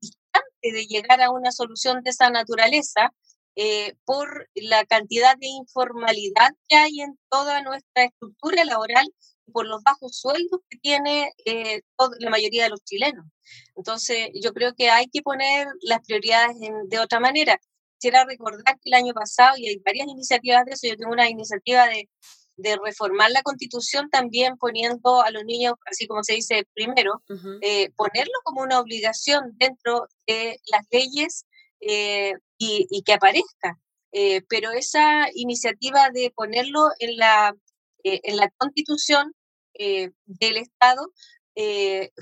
de 0.62 0.86
llegar 0.86 1.20
a 1.20 1.30
una 1.30 1.52
solución 1.52 2.02
de 2.02 2.10
esa 2.10 2.30
naturaleza 2.30 3.12
eh, 3.56 3.94
por 4.04 4.48
la 4.54 4.84
cantidad 4.84 5.36
de 5.36 5.48
informalidad 5.48 6.50
que 6.68 6.76
hay 6.76 7.00
en 7.00 7.18
toda 7.28 7.62
nuestra 7.62 8.04
estructura 8.04 8.64
laboral 8.64 9.06
por 9.52 9.66
los 9.66 9.82
bajos 9.82 10.16
sueldos 10.16 10.60
que 10.68 10.78
tiene 10.78 11.32
eh, 11.44 11.82
la 12.20 12.30
mayoría 12.30 12.64
de 12.64 12.70
los 12.70 12.84
chilenos. 12.84 13.26
Entonces, 13.74 14.28
yo 14.40 14.52
creo 14.52 14.74
que 14.74 14.90
hay 14.90 15.06
que 15.08 15.22
poner 15.22 15.66
las 15.82 16.00
prioridades 16.06 16.56
en, 16.60 16.88
de 16.88 16.98
otra 17.00 17.18
manera. 17.18 17.58
Quisiera 18.00 18.24
recordar 18.24 18.76
que 18.80 18.88
el 18.88 18.94
año 18.94 19.12
pasado, 19.12 19.58
y 19.58 19.68
hay 19.68 19.76
varias 19.84 20.08
iniciativas 20.08 20.64
de 20.64 20.72
eso, 20.72 20.88
yo 20.88 20.96
tengo 20.96 21.12
una 21.12 21.28
iniciativa 21.28 21.86
de, 21.86 22.08
de 22.56 22.78
reformar 22.82 23.30
la 23.30 23.42
constitución 23.42 24.08
también 24.08 24.56
poniendo 24.56 25.20
a 25.20 25.30
los 25.30 25.44
niños, 25.44 25.74
así 25.84 26.06
como 26.06 26.24
se 26.24 26.32
dice 26.34 26.66
primero, 26.72 27.22
uh 27.28 27.34
-huh. 27.34 27.58
eh, 27.60 27.90
ponerlo 27.96 28.32
como 28.42 28.62
una 28.62 28.80
obligación 28.80 29.52
dentro 29.58 30.08
de 30.26 30.58
las 30.72 30.86
leyes 30.90 31.44
eh, 31.80 32.32
y, 32.56 32.86
y, 32.90 33.02
que 33.02 33.12
aparezca. 33.12 33.78
Eh, 34.12 34.40
pero 34.48 34.70
esa 34.70 35.28
iniciativa 35.34 36.08
de 36.08 36.30
ponerlo 36.34 36.88
en 37.00 37.18
la, 37.18 37.54
eh, 38.02 38.20
en 38.24 38.36
la 38.36 38.48
constitución 38.56 39.34
del 39.74 40.56
Estado 40.56 41.12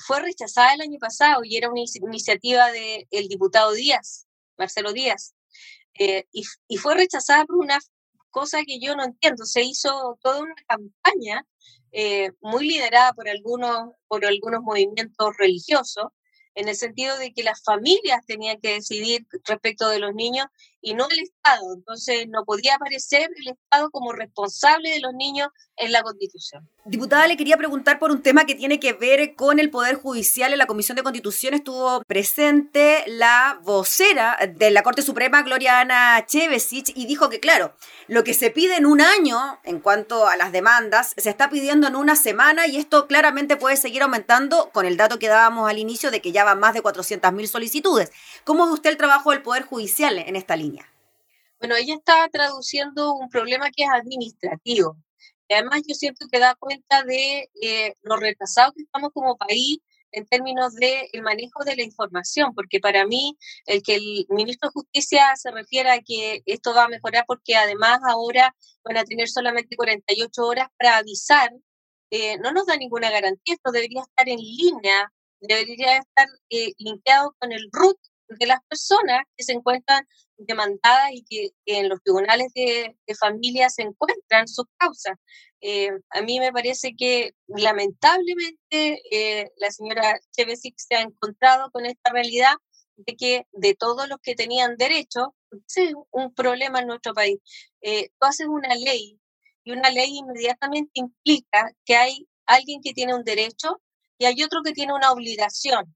fue 0.07 0.21
rechazada 0.21 0.75
el 0.75 0.81
año 0.81 0.99
pasado 0.99 1.43
y 1.45 1.57
era 1.57 1.71
una 1.71 1.81
iniciativa 1.81 2.71
del 2.71 3.07
el 3.11 3.29
diputado 3.29 3.73
Díaz, 3.73 4.27
Marcelo 4.57 4.93
Díaz. 4.93 5.35
Y, 5.99 6.45
y 6.69 6.77
fue 6.77 6.95
rechazada 6.95 7.45
por 7.45 7.57
una 7.57 7.79
cosa 8.31 8.63
que 8.65 8.79
yo 8.81 8.95
no 8.97 9.05
entiendo. 9.05 9.45
Se 9.45 9.63
hizo 9.63 10.19
toda 10.23 10.41
una 10.41 10.55
campaña 10.67 11.45
eh, 11.93 12.33
muy 12.41 12.69
liderada 12.69 13.13
por 13.13 13.29
algunos, 13.29 13.93
por 14.07 14.25
algunos 14.25 14.63
movimientos 14.63 15.37
religiosos, 15.39 16.07
en 16.55 16.69
el 16.69 16.77
sentido 16.77 17.17
de 17.19 17.33
que 17.33 17.43
las 17.43 17.63
familias 17.63 18.27
tenían 18.27 18.61
que 18.61 18.75
decidir 18.75 19.27
respecto 19.45 19.89
de 19.89 20.01
los 20.01 20.15
niños 20.15 20.47
y 20.81 20.95
no 20.95 21.07
el 21.11 21.19
Estado. 21.21 21.75
Entonces 21.75 22.27
no 22.29 22.45
podía 22.45 22.77
aparecer 22.77 23.31
el 23.37 23.49
Estado 23.49 23.91
como 23.91 24.13
responsable 24.13 24.91
de 24.91 25.01
los 25.01 25.13
niños 25.15 25.49
en 25.77 25.93
la 25.93 26.03
Constitución. 26.03 26.69
Diputada, 26.85 27.27
le 27.27 27.37
quería 27.37 27.57
preguntar 27.57 27.99
por 27.99 28.11
un 28.11 28.23
tema 28.23 28.47
que 28.47 28.55
tiene 28.55 28.81
que 28.81 28.95
ver 28.95 29.35
con 29.35 29.59
el 29.59 29.71
Poder 29.71 29.97
Judicial. 29.97 30.53
En 30.53 30.59
la 30.59 30.67
Comisión 30.67 30.97
de 30.97 31.03
Constitución 31.03 31.55
estuvo 31.55 32.03
presente 32.05 33.05
la 33.07 33.61
vocera 33.63 34.39
de 34.57 34.71
la 34.71 34.83
Corte 34.83 35.03
Suprema, 35.03 35.43
Gloriana 35.43 36.25
Chevesich, 36.27 36.93
y 36.97 37.07
dijo 37.07 37.29
que, 37.29 37.41
claro, 37.41 37.75
lo 38.07 38.25
que 38.25 38.33
se 38.33 38.51
pide 38.51 38.77
en 38.77 38.87
un 38.87 39.01
año 39.01 39.61
en 39.65 39.81
cuanto 39.81 40.27
a 40.27 40.37
las 40.37 40.51
demandas, 40.51 41.13
se 41.17 41.29
está 41.29 41.51
pidiendo 41.51 41.87
en 41.87 41.97
una 41.97 42.17
semana 42.17 42.67
y 42.67 42.79
esto 42.79 43.07
claramente 43.07 43.57
puede 43.57 43.77
seguir 43.77 44.03
aumentando 44.03 44.71
con 44.73 44.87
el 44.87 44.97
dato 44.97 45.19
que 45.19 45.29
dábamos 45.29 45.69
al 45.69 45.79
inicio 45.79 46.11
de 46.11 46.23
que 46.23 46.33
ya 46.33 46.45
van 46.45 46.59
más 46.59 46.75
de 46.75 46.83
400.000 46.83 47.47
solicitudes. 47.47 48.11
¿Cómo 48.45 48.67
ve 48.67 48.73
usted 48.73 48.91
el 48.91 48.97
trabajo 48.97 49.31
del 49.31 49.43
Poder 49.43 49.65
Judicial 49.65 50.19
en 50.19 50.37
esta 50.37 50.57
línea? 50.57 50.68
Bueno, 51.59 51.75
ella 51.77 51.95
está 51.95 52.29
traduciendo 52.31 53.15
un 53.15 53.29
problema 53.31 53.71
que 53.71 53.85
es 53.85 53.91
administrativo. 53.91 54.97
Y 55.49 55.55
además 55.55 55.83
yo 55.87 55.95
siento 55.95 56.27
que 56.31 56.39
da 56.39 56.55
cuenta 56.55 57.03
de 57.05 57.51
eh, 57.61 57.95
lo 58.03 58.17
retrasados 58.17 58.75
que 58.75 58.83
estamos 58.83 59.11
como 59.13 59.37
país 59.37 59.79
en 60.13 60.27
términos 60.27 60.75
del 60.75 61.09
de 61.13 61.23
manejo 61.23 61.65
de 61.65 61.77
la 61.77 61.83
información, 61.83 62.55
porque 62.55 62.81
para 62.81 63.07
mí 63.07 63.37
el 63.67 63.83
que 63.83 63.97
el 63.97 64.27
ministro 64.29 64.69
de 64.69 64.73
Justicia 64.73 65.35
se 65.37 65.51
refiera 65.51 65.95
a 65.95 66.01
que 66.01 66.43
esto 66.47 66.75
va 66.75 66.85
a 66.85 66.89
mejorar 66.89 67.25
porque 67.27 67.57
además 67.57 68.01
ahora 68.09 68.55
van 68.85 68.97
a 68.99 69.05
tener 69.05 69.29
solamente 69.29 69.77
48 69.77 70.43
horas 70.47 70.69
para 70.79 70.99
avisar, 70.99 71.51
eh, 72.11 72.39
no 72.39 72.53
nos 72.53 72.67
da 72.67 72.77
ninguna 72.77 73.11
garantía, 73.11 73.55
esto 73.55 73.71
debería 73.71 74.03
estar 74.03 74.29
en 74.29 74.39
línea, 74.39 75.13
debería 75.41 75.99
estar 75.99 76.29
eh, 76.51 76.73
con 77.39 77.53
el 77.53 77.69
RUT 77.73 77.99
de 78.29 78.47
las 78.47 78.61
personas 78.69 79.23
que 79.37 79.45
se 79.45 79.53
encuentran 79.53 80.07
demandadas 80.37 81.11
y 81.13 81.25
que, 81.25 81.51
en 81.67 81.89
los 81.89 82.03
tribunales 82.03 82.53
de, 82.55 82.97
de, 83.07 83.15
familia 83.15 83.71
se 83.71 83.83
encuentran 83.83 84.47
sus 84.49 84.67
causas. 84.79 85.17
Eh, 85.61 85.91
a 86.11 86.23
mí 86.23 86.39
me 86.39 86.53
parece 86.53 86.95
que 86.97 87.33
lamentablemente 87.49 89.01
eh, 89.11 89.51
la 89.57 89.71
señora 89.73 90.21
Chevesic 90.31 90.75
se 90.77 90.95
ha 90.95 91.03
encontrado 91.03 91.71
con 91.73 91.85
esta 91.85 92.13
realidad 92.13 92.55
de 92.97 93.17
que 93.17 93.47
de 93.53 93.75
todos 93.75 94.09
los 94.09 94.19
que 94.23 94.35
tenían 94.35 94.77
derecho, 94.77 95.35
es 95.51 95.93
un 96.11 96.35
problema 96.35 96.81
en 96.81 96.89
nuestro 96.89 97.15
país. 97.15 97.39
Eh, 97.81 98.11
tú 98.19 98.27
haces 98.27 98.47
una 98.49 98.75
ley 98.75 99.19
Y 99.65 99.73
una 99.73 99.91
ley 99.91 100.19
inmediatamente 100.19 100.93
implica 100.95 101.73
que 101.85 101.97
hay 101.97 102.29
alguien 102.47 102.81
que 102.83 102.93
tiene 102.93 103.15
un 103.15 103.25
derecho 103.25 103.81
y 104.19 104.25
hay 104.27 104.43
otro 104.43 104.63
que 104.65 104.73
tiene 104.73 104.95
una 104.95 105.13
obligación. 105.13 105.95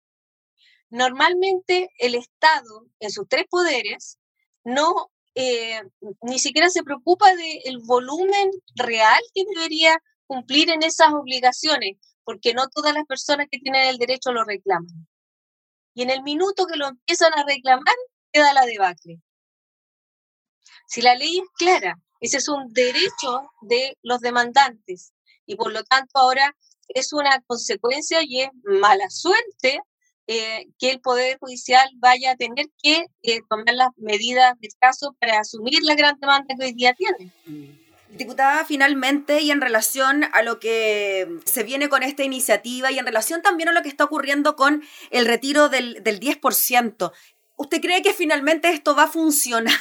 Normalmente 0.92 1.88
el 1.96 2.14
Estado, 2.14 2.86
en 3.00 3.10
sus 3.10 3.26
tres 3.26 3.46
poderes, 3.48 4.18
no 4.62 5.10
eh, 5.34 5.80
ni 6.20 6.38
siquiera 6.38 6.68
se 6.68 6.82
preocupa 6.82 7.34
del 7.34 7.78
volumen 7.78 8.50
real 8.74 9.18
que 9.34 9.44
debería 9.54 9.98
cumplir 10.26 10.68
en 10.68 10.82
esas 10.82 11.14
obligaciones, 11.14 11.96
porque 12.24 12.52
no 12.52 12.68
todas 12.68 12.92
las 12.92 13.06
personas 13.06 13.46
que 13.50 13.58
tienen 13.58 13.88
el 13.88 13.96
derecho 13.96 14.32
lo 14.32 14.44
reclaman. 14.44 15.08
Y 15.94 16.02
en 16.02 16.10
el 16.10 16.22
minuto 16.22 16.66
que 16.66 16.76
lo 16.76 16.88
empiezan 16.88 17.32
a 17.38 17.44
reclamar, 17.46 17.96
queda 18.30 18.52
la 18.52 18.66
debacle. 18.66 19.22
Si 20.86 21.00
la 21.00 21.14
ley 21.14 21.38
es 21.38 21.48
clara, 21.56 21.98
ese 22.20 22.36
es 22.36 22.48
un 22.50 22.70
derecho 22.70 23.50
de 23.62 23.96
los 24.02 24.20
demandantes 24.20 25.14
y 25.46 25.56
por 25.56 25.72
lo 25.72 25.84
tanto 25.84 26.18
ahora 26.18 26.54
es 26.88 27.14
una 27.14 27.40
consecuencia 27.46 28.18
y 28.22 28.42
es 28.42 28.50
mala 28.62 29.08
suerte 29.08 29.80
eh, 30.32 30.66
que 30.78 30.90
el 30.90 31.00
Poder 31.00 31.36
Judicial 31.38 31.86
vaya 31.96 32.30
a 32.30 32.36
tener 32.36 32.66
que 32.82 33.04
eh, 33.22 33.40
tomar 33.50 33.74
las 33.74 33.90
medidas 33.98 34.58
del 34.60 34.70
caso 34.80 35.14
para 35.20 35.40
asumir 35.40 35.82
la 35.82 35.94
gran 35.94 36.18
demanda 36.18 36.54
que 36.58 36.64
hoy 36.64 36.72
día 36.72 36.94
tiene. 36.94 37.30
Diputada, 38.08 38.64
finalmente, 38.64 39.42
y 39.42 39.50
en 39.50 39.60
relación 39.60 40.24
a 40.32 40.40
lo 40.40 40.58
que 40.58 41.28
se 41.44 41.64
viene 41.64 41.90
con 41.90 42.02
esta 42.02 42.22
iniciativa 42.22 42.90
y 42.90 42.98
en 42.98 43.04
relación 43.04 43.42
también 43.42 43.68
a 43.68 43.72
lo 43.72 43.82
que 43.82 43.90
está 43.90 44.04
ocurriendo 44.04 44.56
con 44.56 44.82
el 45.10 45.26
retiro 45.26 45.68
del, 45.68 46.02
del 46.02 46.18
10%, 46.18 47.12
¿usted 47.56 47.80
cree 47.82 48.00
que 48.00 48.14
finalmente 48.14 48.70
esto 48.70 48.96
va 48.96 49.04
a 49.04 49.08
funcionar? 49.08 49.74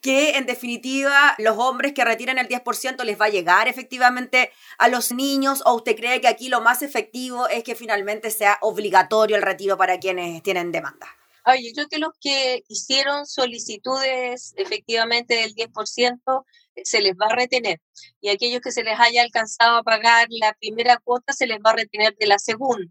Que 0.00 0.36
en 0.36 0.46
definitiva 0.46 1.34
los 1.38 1.58
hombres 1.58 1.92
que 1.92 2.04
retiran 2.04 2.38
el 2.38 2.48
10% 2.48 3.04
les 3.04 3.20
va 3.20 3.26
a 3.26 3.30
llegar 3.30 3.68
efectivamente 3.68 4.50
a 4.78 4.88
los 4.88 5.12
niños 5.12 5.62
o 5.64 5.74
usted 5.74 5.96
cree 5.96 6.20
que 6.20 6.28
aquí 6.28 6.48
lo 6.48 6.60
más 6.60 6.82
efectivo 6.82 7.48
es 7.48 7.64
que 7.64 7.74
finalmente 7.74 8.30
sea 8.30 8.58
obligatorio 8.60 9.36
el 9.36 9.42
retiro 9.42 9.76
para 9.76 9.98
quienes 9.98 10.42
tienen 10.42 10.72
demanda? 10.72 11.06
Oye, 11.44 11.72
yo 11.74 11.74
creo 11.74 11.88
que 11.88 11.98
los 11.98 12.12
que 12.20 12.62
hicieron 12.68 13.26
solicitudes 13.26 14.54
efectivamente 14.56 15.34
del 15.34 15.54
10% 15.54 16.44
eh, 16.76 16.82
se 16.84 17.00
les 17.00 17.14
va 17.14 17.26
a 17.26 17.34
retener 17.34 17.80
y 18.20 18.28
aquellos 18.28 18.60
que 18.60 18.70
se 18.70 18.84
les 18.84 18.98
haya 18.98 19.22
alcanzado 19.22 19.78
a 19.78 19.82
pagar 19.82 20.28
la 20.30 20.54
primera 20.54 20.98
cuota 20.98 21.32
se 21.32 21.46
les 21.46 21.58
va 21.58 21.70
a 21.70 21.76
retener 21.76 22.14
de 22.16 22.26
la 22.26 22.38
segunda. 22.38 22.86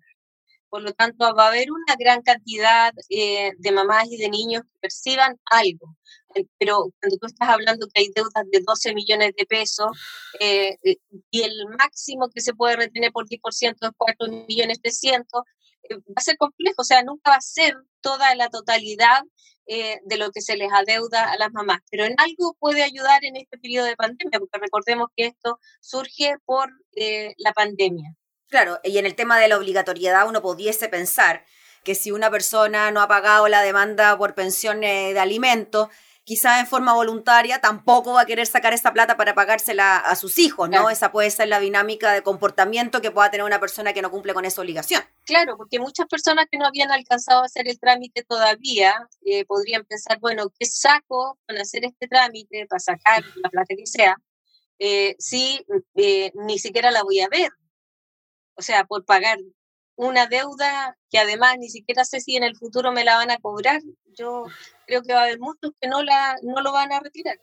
Por 0.72 0.82
lo 0.82 0.94
tanto, 0.94 1.36
va 1.36 1.46
a 1.46 1.48
haber 1.50 1.70
una 1.72 1.96
gran 2.00 2.22
cantidad 2.24 2.94
eh, 3.10 3.52
de 3.58 3.72
mamás 3.72 4.08
y 4.10 4.18
de 4.18 4.30
niños 4.30 4.64
que 4.64 4.80
perciban 4.80 5.38
algo. 5.46 5.96
Pero 6.58 6.92
cuando 7.00 7.18
tú 7.20 7.28
estás 7.28 7.50
hablando 7.50 7.88
que 7.88 8.02
hay 8.02 8.12
deudas 8.16 8.46
de 8.52 8.62
12 8.66 8.94
millones 8.94 9.34
de 9.38 9.46
pesos 9.46 9.92
eh, 10.40 10.78
eh, 10.84 10.98
y 11.30 11.42
el 11.42 11.68
máximo 11.78 12.30
que 12.30 12.42
se 12.42 12.54
puede 12.54 12.76
retener 12.76 13.12
por 13.12 13.28
10% 13.28 13.76
es 13.82 13.92
4 13.98 14.28
millones 14.48 14.82
300, 14.82 15.44
eh, 15.84 15.96
va 15.98 16.14
a 16.16 16.22
ser 16.22 16.38
complejo. 16.38 16.82
O 16.82 16.86
sea, 16.86 17.04
nunca 17.04 17.32
va 17.32 17.38
a 17.38 17.42
ser 17.42 17.76
toda 18.02 18.34
la 18.36 18.50
totalidad 18.50 19.22
de 20.04 20.18
lo 20.18 20.32
que 20.32 20.42
se 20.42 20.58
les 20.58 20.70
adeuda 20.74 21.32
a 21.32 21.38
las 21.38 21.54
mamás. 21.54 21.80
Pero 21.90 22.04
en 22.04 22.16
algo 22.18 22.58
puede 22.60 22.84
ayudar 22.84 23.24
en 23.24 23.38
este 23.38 23.58
periodo 23.58 23.86
de 23.86 23.96
pandemia, 23.96 24.38
porque 24.38 24.60
recordemos 24.60 25.08
que 25.16 25.28
esto 25.28 25.60
surge 25.80 26.36
por 26.44 26.70
la 27.38 27.54
pandemia. 27.54 28.14
Claro, 28.52 28.82
y 28.84 28.98
en 28.98 29.06
el 29.06 29.16
tema 29.16 29.40
de 29.40 29.48
la 29.48 29.58
obligatoriedad 29.58 30.28
uno 30.28 30.42
pudiese 30.42 30.90
pensar 30.90 31.46
que 31.86 31.96
si 31.96 32.12
una 32.12 32.30
persona 32.30 32.92
no 32.92 33.00
ha 33.00 33.08
pagado 33.08 33.48
la 33.48 33.62
demanda 33.62 34.18
por 34.18 34.36
pensión 34.36 34.84
eh, 34.84 35.14
de 35.14 35.20
alimentos, 35.22 35.88
quizá 36.26 36.60
en 36.60 36.68
forma 36.68 36.94
voluntaria 36.94 37.62
tampoco 37.62 38.12
va 38.12 38.22
a 38.22 38.26
querer 38.26 38.46
sacar 38.46 38.74
esa 38.74 38.92
plata 38.92 39.16
para 39.16 39.36
pagársela 39.36 39.96
a 39.96 40.18
sus 40.18 40.38
hijos, 40.38 40.68
¿no? 40.68 40.80
Claro. 40.80 40.90
Esa 40.90 41.14
puede 41.14 41.32
ser 41.32 41.48
la 41.48 41.62
dinámica 41.62 42.12
de 42.12 42.24
comportamiento 42.24 43.02
que 43.02 43.10
pueda 43.10 43.32
tener 43.32 43.46
una 43.46 43.62
persona 43.62 43.94
que 43.94 44.02
no 44.02 44.12
cumple 44.12 44.34
con 44.34 44.44
esa 44.44 44.60
obligación. 44.60 45.02
Claro, 45.24 45.56
porque 45.56 45.80
muchas 45.80 46.08
personas 46.08 46.48
que 46.52 46.58
no 46.58 46.66
habían 46.66 46.92
alcanzado 46.92 47.44
a 47.44 47.46
hacer 47.46 47.70
el 47.70 47.80
trámite 47.80 48.24
todavía 48.24 48.94
eh, 49.26 49.46
podrían 49.46 49.86
pensar, 49.86 50.20
bueno, 50.20 50.52
¿qué 50.60 50.66
saco 50.66 51.40
con 51.48 51.58
hacer 51.58 51.86
este 51.86 52.10
trámite 52.10 52.68
para 52.68 52.82
sacar 52.82 53.24
la 53.42 53.50
plata 53.50 53.76
que 53.78 53.88
sea? 53.88 54.18
Eh, 54.78 55.16
si 55.20 55.66
eh, 55.96 56.34
ni 56.36 56.60
siquiera 56.60 56.92
la 56.92 57.04
voy 57.04 57.22
a 57.22 57.30
ver. 57.30 57.50
O 58.62 58.64
sea, 58.64 58.86
por 58.86 59.04
pagar 59.06 59.40
una 59.96 60.28
deuda 60.28 60.96
que 61.10 61.18
además 61.18 61.56
ni 61.58 61.68
siquiera 61.68 62.06
sé 62.06 62.22
si 62.22 62.36
en 62.36 62.44
el 62.44 62.56
futuro 62.56 62.92
me 62.92 63.04
la 63.04 63.16
van 63.16 63.32
a 63.32 63.40
cobrar, 63.40 63.82
yo 64.16 64.44
creo 64.86 65.02
que 65.02 65.14
va 65.14 65.22
a 65.22 65.24
haber 65.24 65.40
muchos 65.40 65.72
que 65.82 65.88
no, 65.88 66.04
la, 66.04 66.36
no 66.44 66.62
lo 66.62 66.72
van 66.72 66.94
a 66.94 67.00
retirar. 67.00 67.40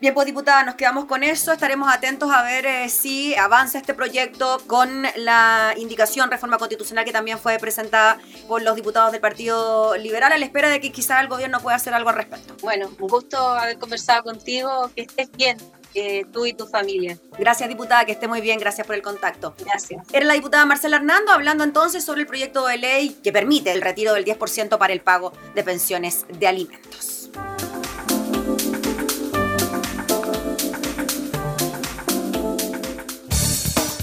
Bien, 0.00 0.14
pues 0.14 0.26
diputada, 0.26 0.62
nos 0.62 0.76
quedamos 0.76 1.06
con 1.06 1.24
eso. 1.24 1.52
Estaremos 1.52 1.92
atentos 1.92 2.30
a 2.30 2.44
ver 2.44 2.64
eh, 2.64 2.88
si 2.88 3.34
avanza 3.34 3.78
este 3.78 3.92
proyecto 3.92 4.58
con 4.68 5.02
la 5.16 5.74
indicación 5.76 6.30
reforma 6.30 6.58
constitucional 6.58 7.04
que 7.04 7.12
también 7.12 7.40
fue 7.40 7.58
presentada 7.58 8.20
por 8.46 8.62
los 8.62 8.76
diputados 8.76 9.10
del 9.10 9.20
Partido 9.20 9.96
Liberal 9.96 10.30
a 10.30 10.38
la 10.38 10.44
espera 10.44 10.68
de 10.68 10.80
que 10.80 10.92
quizá 10.92 11.20
el 11.20 11.26
gobierno 11.26 11.58
pueda 11.58 11.74
hacer 11.74 11.92
algo 11.92 12.10
al 12.10 12.14
respecto. 12.14 12.54
Bueno, 12.62 12.88
un 13.00 13.08
gusto 13.08 13.36
haber 13.36 13.80
conversado 13.80 14.22
contigo, 14.22 14.92
que 14.94 15.02
estés 15.02 15.28
bien, 15.32 15.58
eh, 15.94 16.24
tú 16.32 16.46
y 16.46 16.52
tu 16.52 16.66
familia. 16.66 17.18
Gracias, 17.38 17.68
diputada, 17.68 18.04
que 18.04 18.12
esté 18.12 18.28
muy 18.28 18.40
bien. 18.40 18.58
Gracias 18.58 18.86
por 18.86 18.96
el 18.96 19.02
contacto. 19.02 19.54
Gracias. 19.64 20.06
Era 20.12 20.26
la 20.26 20.34
diputada 20.34 20.66
Marcela 20.66 20.96
Hernando 20.96 21.32
hablando 21.32 21.64
entonces 21.64 22.04
sobre 22.04 22.22
el 22.22 22.26
proyecto 22.26 22.66
de 22.66 22.78
ley 22.78 23.18
que 23.22 23.32
permite 23.32 23.72
el 23.72 23.82
retiro 23.82 24.14
del 24.14 24.24
10% 24.24 24.78
para 24.78 24.92
el 24.92 25.00
pago 25.00 25.32
de 25.54 25.62
pensiones 25.62 26.26
de 26.28 26.46
alimentos. 26.46 27.30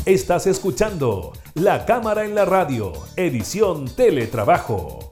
Estás 0.08 0.48
escuchando 0.48 1.34
La 1.54 1.86
Cámara 1.86 2.24
en 2.24 2.34
la 2.34 2.46
Radio, 2.46 2.94
edición 3.18 3.94
Teletrabajo. 3.94 5.10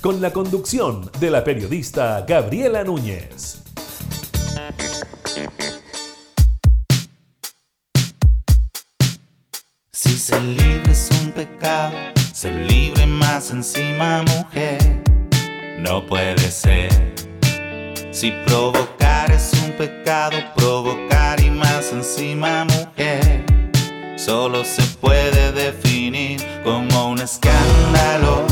Con 0.00 0.20
la 0.20 0.32
conducción 0.32 1.10
de 1.18 1.30
la 1.30 1.42
periodista 1.42 2.24
Gabriela 2.24 2.84
Núñez. 2.84 3.63
Si 10.04 10.18
ser 10.18 10.42
libre 10.42 10.92
es 10.92 11.08
un 11.22 11.32
pecado, 11.32 11.94
ser 12.34 12.52
libre 12.52 13.06
más 13.06 13.50
encima 13.50 14.22
mujer, 14.22 15.02
no 15.78 16.04
puede 16.04 16.50
ser. 16.50 16.90
Si 18.10 18.30
provocar 18.44 19.32
es 19.32 19.50
un 19.64 19.72
pecado, 19.72 20.36
provocar 20.54 21.40
y 21.40 21.48
más 21.48 21.90
encima 21.90 22.66
mujer, 22.66 23.46
solo 24.18 24.62
se 24.62 24.82
puede 25.00 25.52
definir 25.52 26.38
como 26.62 27.08
un 27.08 27.20
escándalo. 27.20 28.44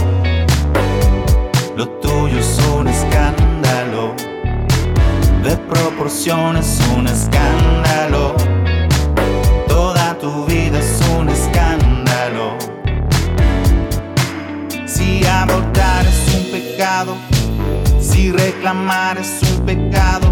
Lo 1.76 1.86
tuyo 2.00 2.38
es 2.38 2.58
un 2.74 2.88
escándalo, 2.88 4.14
de 5.44 5.54
proporciones 5.68 6.80
un 6.96 7.06
escándalo. 7.08 8.51
Si 18.00 18.30
reclamar 18.30 19.18
es 19.18 19.40
un 19.50 19.64
pecado, 19.66 20.28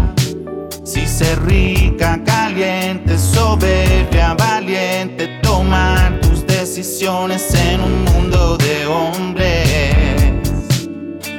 si 0.83 1.05
ser 1.05 1.43
rica, 1.45 2.19
caliente, 2.25 3.17
soberbia, 3.17 4.33
valiente, 4.35 5.39
tomar 5.41 6.19
tus 6.21 6.45
decisiones 6.45 7.53
en 7.53 7.81
un 7.81 8.03
mundo 8.05 8.57
de 8.57 8.85
hombres, 8.85 9.95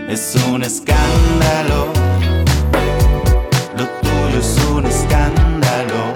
es 0.09 0.35
un 0.47 0.63
escándalo. 0.63 1.93
Lo 3.77 3.87
tuyo 4.03 4.39
es 4.39 4.59
un 4.71 4.87
escándalo 4.87 6.13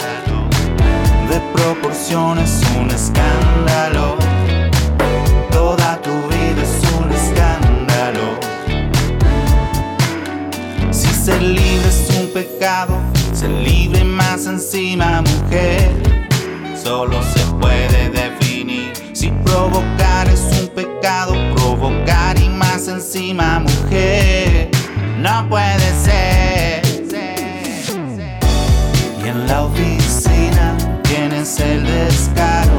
de 1.30 1.40
proporciones 1.54 2.60
un 2.78 2.90
escándalo. 2.90 4.35
Pecado, 12.66 13.00
ser 13.32 13.50
libre 13.50 14.02
más 14.02 14.46
encima 14.46 15.22
mujer, 15.22 15.92
solo 16.74 17.22
se 17.22 17.38
puede 17.60 18.10
definir. 18.10 18.92
Si 19.12 19.28
provocar 19.44 20.28
es 20.28 20.40
un 20.60 20.68
pecado, 20.74 21.34
provocar 21.54 22.36
y 22.36 22.48
más 22.48 22.88
encima 22.88 23.60
mujer, 23.60 24.68
no 25.20 25.48
puede 25.48 25.94
ser. 26.02 26.82
Y 29.24 29.28
en 29.28 29.46
la 29.46 29.62
oficina 29.62 30.76
tienes 31.04 31.60
el 31.60 31.84
descaro 31.84 32.75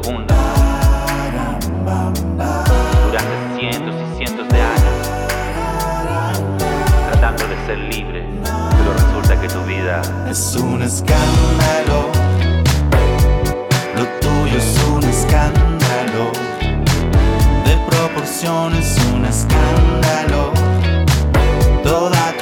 durante 0.00 0.18
cientos 3.56 3.94
y 3.94 4.16
cientos 4.16 4.48
de 4.48 4.60
años, 4.60 4.94
tratando 7.12 7.46
de 7.46 7.56
ser 7.66 7.78
libre, 7.78 8.24
pero 8.42 8.92
resulta 8.92 9.40
que 9.40 9.46
tu 9.48 9.62
vida 9.62 10.02
es 10.28 10.56
un 10.56 10.82
escándalo. 10.82 12.10
Lo 13.96 14.04
tuyo 14.20 14.58
es 14.58 14.84
un 14.88 15.04
escándalo, 15.04 16.32
de 17.64 17.76
proporciones 17.88 18.98
un 19.14 19.24
escándalo. 19.26 20.52
Toda 21.84 22.33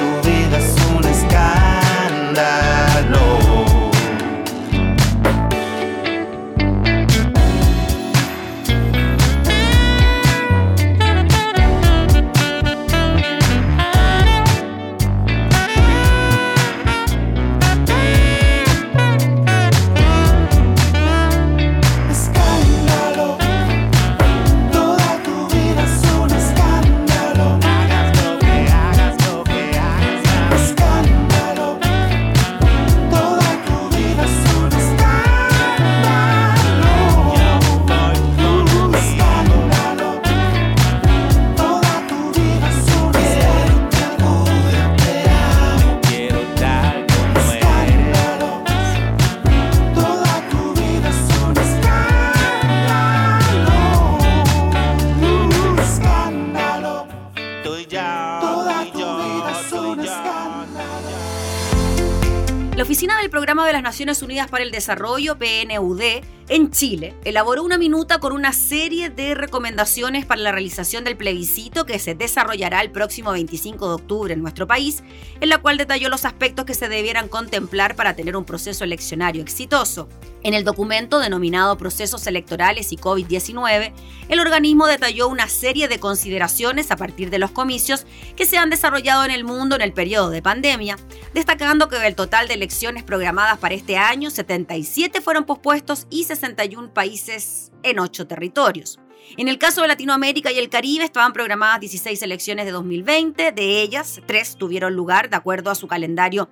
Naciones 63.93 64.23
Unidas 64.23 64.49
para 64.49 64.63
el 64.63 64.71
Desarrollo, 64.71 65.37
PNUD, 65.37 66.01
en 66.49 66.71
Chile, 66.71 67.13
elaboró 67.25 67.61
una 67.61 67.77
minuta 67.77 68.19
con 68.19 68.33
una 68.33 68.51
serie 68.51 69.11
de 69.11 69.35
recomendaciones 69.35 70.25
para 70.25 70.41
la 70.41 70.51
realización 70.51 71.03
del 71.03 71.15
plebiscito 71.15 71.85
que 71.85 71.99
se 71.99 72.15
desarrollará 72.15 72.81
el 72.81 72.89
próximo 72.89 73.33
25 73.33 73.87
de 73.87 73.93
octubre 73.93 74.33
en 74.33 74.41
nuestro 74.41 74.65
país, 74.65 75.03
en 75.41 75.49
la 75.49 75.59
cual 75.59 75.77
detalló 75.77 76.09
los 76.09 76.25
aspectos 76.25 76.65
que 76.65 76.73
se 76.73 76.89
debieran 76.89 77.27
contemplar 77.27 77.95
para 77.95 78.15
tener 78.15 78.35
un 78.35 78.45
proceso 78.45 78.83
eleccionario 78.83 79.43
exitoso. 79.43 80.09
En 80.43 80.53
el 80.53 80.65
documento 80.65 81.19
denominado 81.19 81.77
Procesos 81.77 82.27
Electorales 82.27 82.91
y 82.91 82.97
COVID-19, 82.97 83.93
el 84.27 84.39
organismo 84.41 84.87
detalló 84.87 85.29
una 85.29 85.47
serie 85.47 85.87
de 85.87 85.99
consideraciones 85.99 86.91
a 86.91 86.97
partir 86.97 87.29
de 87.29 87.39
los 87.39 87.51
comicios 87.51 88.05
que 88.35 88.45
se 88.45 88.57
han 88.57 88.69
desarrollado 88.69 89.23
en 89.23 89.31
el 89.31 89.45
mundo 89.45 89.77
en 89.77 89.81
el 89.81 89.93
periodo 89.93 90.29
de 90.31 90.41
pandemia, 90.41 90.97
destacando 91.33 91.87
que 91.87 91.97
del 91.97 92.15
total 92.15 92.49
de 92.49 92.55
elecciones 92.55 93.03
programadas 93.03 93.57
para 93.57 93.73
este 93.73 93.95
año, 93.95 94.29
77 94.29 95.21
fueron 95.21 95.45
pospuestos 95.45 96.07
y 96.09 96.25
61 96.25 96.93
países 96.93 97.71
en 97.81 97.99
8 97.99 98.27
territorios. 98.27 98.99
En 99.37 99.47
el 99.47 99.57
caso 99.57 99.81
de 99.81 99.87
Latinoamérica 99.87 100.51
y 100.51 100.59
el 100.59 100.67
Caribe 100.67 101.05
estaban 101.05 101.31
programadas 101.31 101.79
16 101.79 102.21
elecciones 102.21 102.65
de 102.65 102.71
2020, 102.71 103.53
de 103.53 103.81
ellas 103.81 104.19
3 104.25 104.57
tuvieron 104.57 104.93
lugar 104.93 105.29
de 105.29 105.37
acuerdo 105.37 105.71
a 105.71 105.75
su 105.75 105.87
calendario 105.87 106.49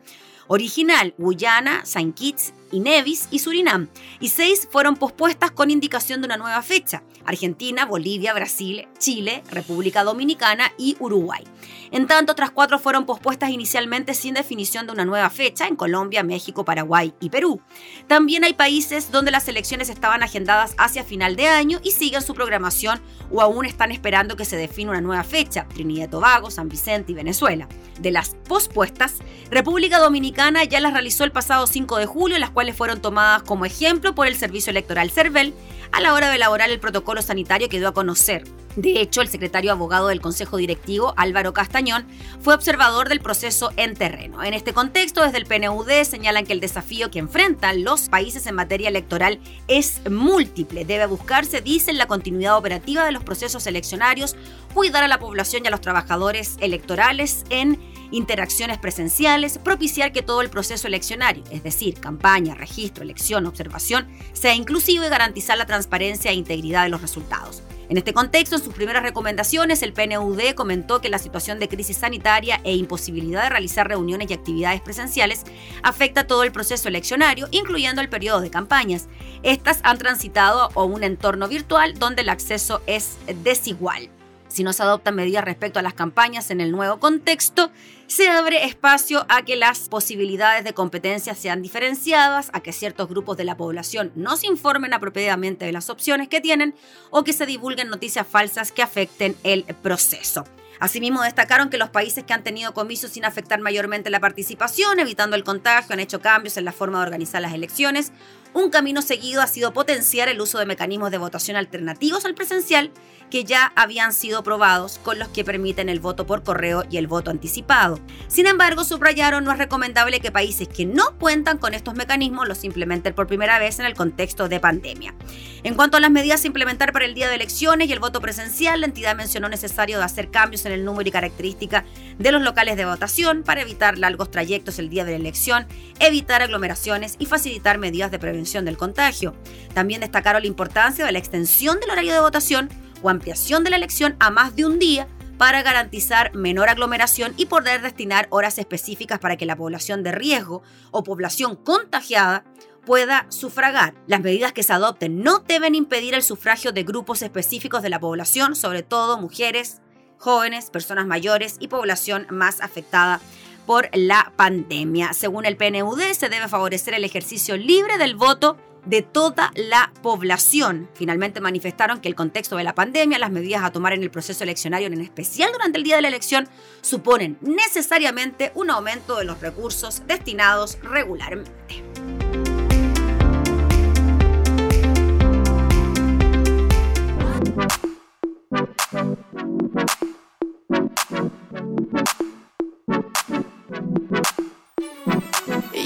original, 0.48 1.14
Guyana, 1.18 1.86
Saint 1.86 2.16
Kitts 2.16 2.54
y 2.72 2.80
Nevis 2.80 3.28
y 3.32 3.40
Surinam, 3.40 3.90
y 4.20 4.30
6 4.30 4.70
fueron 4.72 4.96
pospuestas 4.96 5.52
con 5.52 5.70
indicación 5.72 6.22
de 6.22 6.26
una 6.26 6.38
nueva 6.38 6.62
fecha, 6.62 7.04
Argentina, 7.26 7.86
Bolivia, 7.86 8.34
Brasil, 8.34 8.88
Chile, 8.98 9.44
República 9.52 10.04
Dominicana 10.04 10.72
y 10.78 10.96
Uruguay. 11.00 11.44
En 11.92 12.08
tanto, 12.08 12.32
otras 12.32 12.52
cuatro 12.52 12.80
fueron 12.80 13.06
pospuestas 13.06 13.50
inicialmente 13.50 14.14
sin 14.14 14.34
definición 14.34 14.86
de 14.86 14.94
una 14.94 15.04
nueva 15.04 15.30
fecha 15.30 15.68
en 15.68 15.76
Colombia, 15.76 16.24
México, 16.24 16.64
Paraguay 16.64 17.14
y 17.20 17.30
Perú. 17.30 17.62
También 18.08 18.46
hay 18.46 18.54
países 18.54 19.12
donde 19.12 19.32
las 19.32 19.48
elecciones 19.50 19.90
estaban 19.90 20.24
agendadas 20.24 20.74
hacia 20.78 21.04
final 21.04 21.36
de 21.36 21.48
año 21.48 21.80
y 21.84 21.92
siguen 21.92 22.22
su 22.22 22.34
programación 22.34 23.02
o 23.30 23.42
aún 23.42 23.66
están 23.66 23.92
esperando 23.92 24.38
que 24.38 24.46
se 24.46 24.56
defina 24.56 24.92
una 24.92 25.02
nueva 25.02 25.24
fecha, 25.24 25.68
Trinidad 25.68 26.06
y 26.06 26.12
Tobago, 26.12 26.50
San 26.50 26.70
Vicente 26.70 27.12
y 27.12 27.16
Venezuela. 27.16 27.68
De 28.00 28.12
las 28.12 28.36
pospuestas, 28.48 29.16
República 29.50 30.00
Dominicana 30.00 30.64
ya 30.64 30.80
las 30.80 30.94
realizó 30.94 31.26
el 31.26 31.32
pasado 31.32 31.68
5 31.68 31.98
de 31.98 32.06
julio, 32.06 32.40
las 32.40 32.52
cuales 32.52 32.61
fueron 32.74 33.02
tomadas 33.02 33.44
como 33.44 33.66
ejemplo 33.66 34.16
por 34.16 34.28
el 34.28 34.36
Servicio 34.36 34.72
Electoral 34.72 35.12
CERVEL 35.12 35.54
a 35.92 36.02
la 36.02 36.14
hora 36.14 36.30
de 36.30 36.36
elaborar 36.36 36.70
el 36.70 36.80
protocolo 36.80 37.22
sanitario 37.22 37.68
que 37.70 37.80
dio 37.80 37.90
a 37.90 37.94
conocer. 37.94 38.44
De 38.76 39.02
hecho, 39.02 39.22
el 39.22 39.28
secretario 39.28 39.74
abogado 39.74 40.08
del 40.08 40.22
Consejo 40.22 40.56
Directivo, 40.56 41.14
Álvaro 41.18 41.52
Castañón, 41.52 42.06
fue 42.40 42.54
observador 42.54 43.10
del 43.10 43.20
proceso 43.20 43.72
en 43.76 43.96
terreno. 43.96 44.44
En 44.44 44.54
este 44.54 44.72
contexto, 44.72 45.24
desde 45.24 45.40
el 45.40 45.46
PNUD 45.46 45.92
señalan 46.04 46.46
que 46.46 46.54
el 46.54 46.62
desafío 46.62 47.12
que 47.12 47.20
enfrentan 47.20 47.84
los 47.84 48.08
países 48.08 48.48
en 48.48 48.56
materia 48.56 48.88
electoral 48.88 49.40
es 49.68 50.02
múltiple. 50.10 50.86
Debe 50.86 51.06
buscarse, 51.06 51.60
dicen, 51.60 51.98
la 51.98 52.08
continuidad 52.08 52.58
operativa 52.58 53.04
de 53.04 53.12
los 53.12 53.26
procesos 53.26 53.68
eleccionarios, 53.68 54.38
cuidar 54.74 55.04
a 55.04 55.10
la 55.10 55.20
población 55.20 55.64
y 55.66 55.68
a 55.68 55.72
los 55.72 55.82
trabajadores 55.82 56.56
electorales 56.62 57.44
en 57.50 57.78
interacciones 58.12 58.78
presenciales, 58.78 59.58
propiciar 59.58 60.12
que 60.12 60.22
todo 60.22 60.42
el 60.42 60.50
proceso 60.50 60.88
eleccionario, 60.88 61.44
es 61.52 61.64
decir, 61.64 62.00
campaña, 62.00 62.56
registro, 62.56 63.04
elección, 63.04 63.46
observación, 63.46 64.08
sea 64.34 64.54
inclusivo 64.54 65.06
y 65.06 65.10
garantizar 65.10 65.58
la 65.58 65.66
transparencia 65.66 66.32
e 66.32 66.36
integridad 66.36 66.84
de 66.84 66.90
los 66.90 67.02
resultados. 67.02 67.64
En 67.92 67.98
este 67.98 68.14
contexto, 68.14 68.56
en 68.56 68.64
sus 68.64 68.74
primeras 68.74 69.04
recomendaciones, 69.04 69.84
el 69.84 69.92
PNUD 69.92 70.54
comentó 70.56 71.02
que 71.02 71.10
la 71.10 71.20
situación 71.20 71.60
de 71.60 71.68
crisis 71.68 71.98
sanitaria 71.98 72.62
e 72.64 72.74
imposibilidad 72.74 73.44
de 73.44 73.50
realizar 73.50 73.86
reuniones 73.86 74.32
y 74.32 74.34
actividades 74.34 74.80
presenciales 74.80 75.44
afecta 75.84 76.26
todo 76.26 76.44
el 76.44 76.54
proceso 76.54 76.88
eleccionario, 76.88 77.50
incluyendo 77.52 78.00
el 78.00 78.08
periodo 78.08 78.40
de 78.40 78.50
campañas. 78.50 79.10
Estas 79.44 79.82
han 79.84 79.98
transitado 79.98 80.70
a 80.74 80.84
un 80.86 81.04
entorno 81.04 81.50
virtual 81.50 82.00
donde 82.00 82.22
el 82.22 82.30
acceso 82.30 82.82
es 82.88 83.18
desigual. 83.44 84.10
Si 84.48 84.64
no 84.64 84.72
se 84.72 84.84
adoptan 84.84 85.16
medidas 85.16 85.44
respecto 85.44 85.80
a 85.80 85.82
las 85.82 85.94
campañas 85.94 86.50
en 86.50 86.62
el 86.62 86.72
nuevo 86.72 86.98
contexto, 86.98 87.72
se 88.12 88.28
abre 88.28 88.66
espacio 88.66 89.26
a 89.30 89.44
que 89.44 89.56
las 89.56 89.88
posibilidades 89.88 90.66
de 90.66 90.74
competencia 90.74 91.34
sean 91.34 91.62
diferenciadas, 91.62 92.50
a 92.52 92.60
que 92.60 92.74
ciertos 92.74 93.08
grupos 93.08 93.38
de 93.38 93.46
la 93.46 93.56
población 93.56 94.12
no 94.16 94.36
se 94.36 94.48
informen 94.48 94.94
apropiadamente 94.94 95.64
de 95.64 95.72
las 95.72 95.90
opciones 95.90 96.28
que 96.28 96.42
tienen 96.42 96.76
o 97.10 97.24
que 97.24 97.32
se 97.32 97.46
divulguen 97.46 97.88
noticias 97.88 98.28
falsas 98.28 98.74
que 98.74 98.84
afecten 98.84 99.38
el 99.44 99.64
proceso. 99.82 100.44
Asimismo, 100.82 101.22
destacaron 101.22 101.70
que 101.70 101.78
los 101.78 101.90
países 101.90 102.26
que 102.26 102.34
han 102.34 102.44
tenido 102.44 102.74
comicios 102.74 103.14
sin 103.14 103.24
afectar 103.24 103.62
mayormente 103.62 104.10
la 104.10 104.20
participación, 104.20 105.00
evitando 105.00 105.38
el 105.38 105.46
contagio, 105.46 105.94
han 105.94 106.02
hecho 106.02 106.20
cambios 106.20 106.58
en 106.58 106.66
la 106.66 106.74
forma 106.74 106.98
de 106.98 107.06
organizar 107.06 107.42
las 107.42 107.54
elecciones. 107.54 108.12
Un 108.54 108.70
camino 108.70 109.02
seguido 109.02 109.42
ha 109.42 109.48
sido 109.48 109.72
potenciar 109.72 110.28
el 110.28 110.42
uso 110.42 110.60
de 110.60 110.66
mecanismos 110.66 111.10
de 111.10 111.18
votación 111.18 111.56
alternativos 111.56 112.26
al 112.26 112.36
presencial 112.36 112.92
que 113.30 113.46
ya 113.46 113.72
habían 113.78 114.12
sido 114.12 114.44
probados 114.44 115.00
con 115.02 115.18
los 115.18 115.30
que 115.30 115.46
permiten 115.46 115.88
el 115.88 116.02
voto 116.02 116.26
por 116.26 116.44
correo 116.44 116.84
y 116.92 116.98
el 116.98 117.08
voto 117.08 117.32
anticipado. 117.32 117.98
Sin 118.28 118.48
embargo, 118.48 118.84
subrayaron 118.84 119.46
no 119.46 119.54
es 119.54 119.58
recomendable 119.58 120.20
que 120.20 120.34
países 120.34 120.68
que 120.68 120.86
no 120.86 121.18
cuentan 121.18 121.60
con 121.60 121.74
estos 121.74 121.96
mecanismos 121.96 122.46
los 122.46 122.66
implementen 122.66 123.14
por 123.14 123.28
primera 123.28 123.58
vez 123.58 123.80
en 123.80 123.86
el 123.86 123.94
contexto 123.94 124.50
de 124.50 124.60
pandemia. 124.60 125.16
En 125.64 125.76
cuanto 125.76 125.96
a 125.96 126.02
las 126.02 126.12
medidas 126.12 126.44
a 126.44 126.48
implementar 126.48 126.92
para 126.92 127.06
el 127.06 127.14
día 127.14 127.30
de 127.30 127.36
elecciones 127.36 127.88
y 127.88 127.94
el 127.94 128.00
voto 128.00 128.20
presencial, 128.20 128.82
la 128.82 128.88
entidad 128.88 129.16
mencionó 129.16 129.48
necesario 129.48 130.04
hacer 130.04 130.30
cambios 130.30 130.66
en 130.66 130.74
el 130.74 130.84
número 130.84 131.08
y 131.08 131.12
característica 131.12 131.86
de 132.20 132.32
los 132.34 132.42
locales 132.42 132.76
de 132.76 132.84
votación 132.84 133.44
para 133.44 133.62
evitar 133.62 133.98
largos 133.98 134.30
trayectos 134.30 134.78
el 134.78 134.90
día 134.90 135.06
de 135.06 135.12
la 135.12 135.18
elección, 135.18 135.68
evitar 136.02 136.42
aglomeraciones 136.42 137.16
y 137.18 137.28
facilitar 137.28 137.78
medidas 137.78 138.12
de 138.12 138.20
prevención 138.20 138.41
del 138.42 138.78
contagio. 138.78 139.36
También 139.74 140.02
destacaron 140.02 140.42
la 140.42 140.48
importancia 140.48 141.06
de 141.06 141.12
la 141.12 141.20
extensión 141.20 141.80
del 141.80 141.92
horario 141.92 142.14
de 142.14 142.20
votación 142.20 142.70
o 143.02 143.10
ampliación 143.10 143.64
de 143.64 143.70
la 143.70 143.78
elección 143.78 144.16
a 144.20 144.30
más 144.30 144.56
de 144.56 144.66
un 144.66 144.80
día 144.80 145.08
para 145.38 145.64
garantizar 145.64 146.36
menor 146.36 146.70
aglomeración 146.70 147.34
y 147.38 147.48
poder 147.48 147.82
destinar 147.82 148.28
horas 148.30 148.60
específicas 148.60 149.20
para 149.20 149.38
que 149.38 149.46
la 149.46 149.56
población 149.56 150.04
de 150.04 150.12
riesgo 150.12 150.62
o 150.92 151.04
población 151.04 151.56
contagiada 151.56 152.44
pueda 152.86 153.26
sufragar. 153.30 153.94
Las 154.08 154.22
medidas 154.22 154.54
que 154.54 154.64
se 154.64 154.74
adopten 154.74 155.24
no 155.24 155.40
deben 155.40 155.76
impedir 155.76 156.14
el 156.14 156.24
sufragio 156.24 156.72
de 156.72 156.84
grupos 156.84 157.22
específicos 157.22 157.82
de 157.82 157.90
la 157.90 158.00
población, 158.00 158.56
sobre 158.56 158.84
todo 158.84 159.20
mujeres, 159.20 159.82
jóvenes, 160.18 160.70
personas 160.70 161.08
mayores 161.08 161.58
y 161.60 161.68
población 161.68 162.28
más 162.30 162.62
afectada 162.62 163.20
por 163.66 163.90
la 163.94 164.34
pandemia. 164.36 165.14
Según 165.14 165.46
el 165.46 165.58
PNUD, 165.58 166.02
se 166.14 166.30
debe 166.30 166.48
favorecer 166.48 166.94
el 166.94 167.04
ejercicio 167.04 167.58
libre 167.58 167.98
del 167.98 168.16
voto 168.16 168.58
de 168.86 169.02
toda 169.02 169.52
la 169.56 169.92
población. 170.02 170.90
Finalmente 170.94 171.42
manifestaron 171.42 172.02
que 172.02 172.08
el 172.08 172.16
contexto 172.16 172.58
de 172.58 172.64
la 172.64 172.76
pandemia, 172.76 173.20
las 173.20 173.32
medidas 173.32 173.64
a 173.64 173.72
tomar 173.72 173.94
en 173.94 174.04
el 174.04 174.12
proceso 174.12 174.44
eleccionario, 174.44 174.88
en 174.88 175.02
especial 175.02 175.52
durante 175.52 175.78
el 175.78 175.84
día 175.84 175.98
de 175.98 176.02
la 176.02 176.08
elección, 176.08 176.48
suponen 176.82 177.38
necesariamente 177.42 178.52
un 178.56 178.70
aumento 178.70 179.18
de 179.18 179.26
los 179.26 179.40
recursos 179.40 180.04
destinados 180.08 180.80
regularmente. 180.82 181.84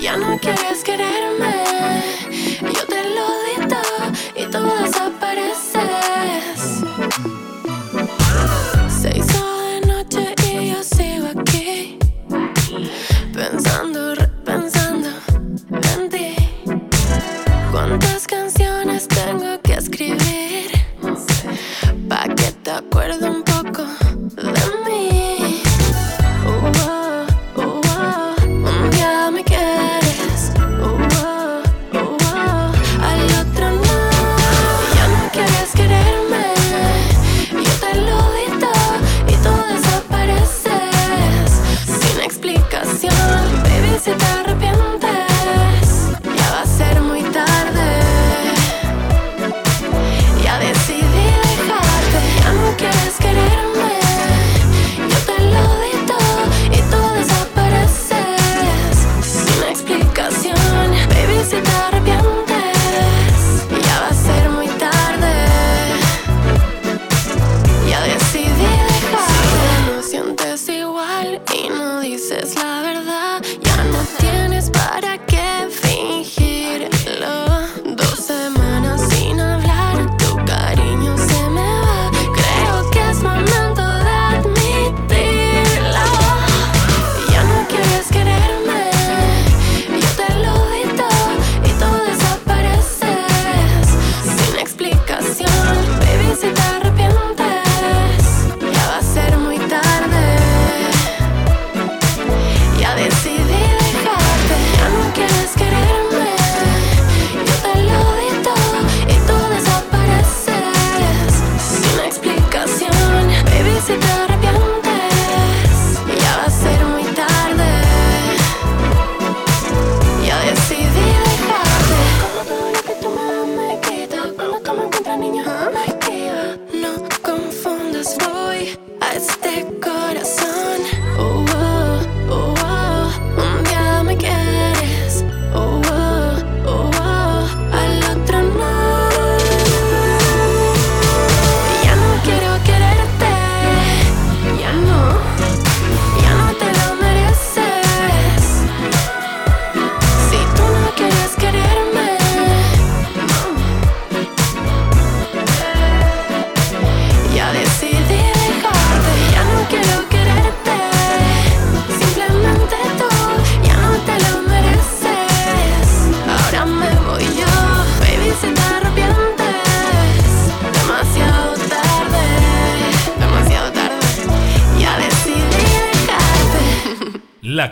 Ya 0.06 0.18
no 0.18 0.38
quieres 0.38 0.84
quererme, 0.84 1.56
yo 2.62 2.86
te 2.86 3.10
lo 3.16 3.28
di 3.46 3.56
y 4.36 4.46
tú 4.52 4.60
desapareces. 4.84 6.85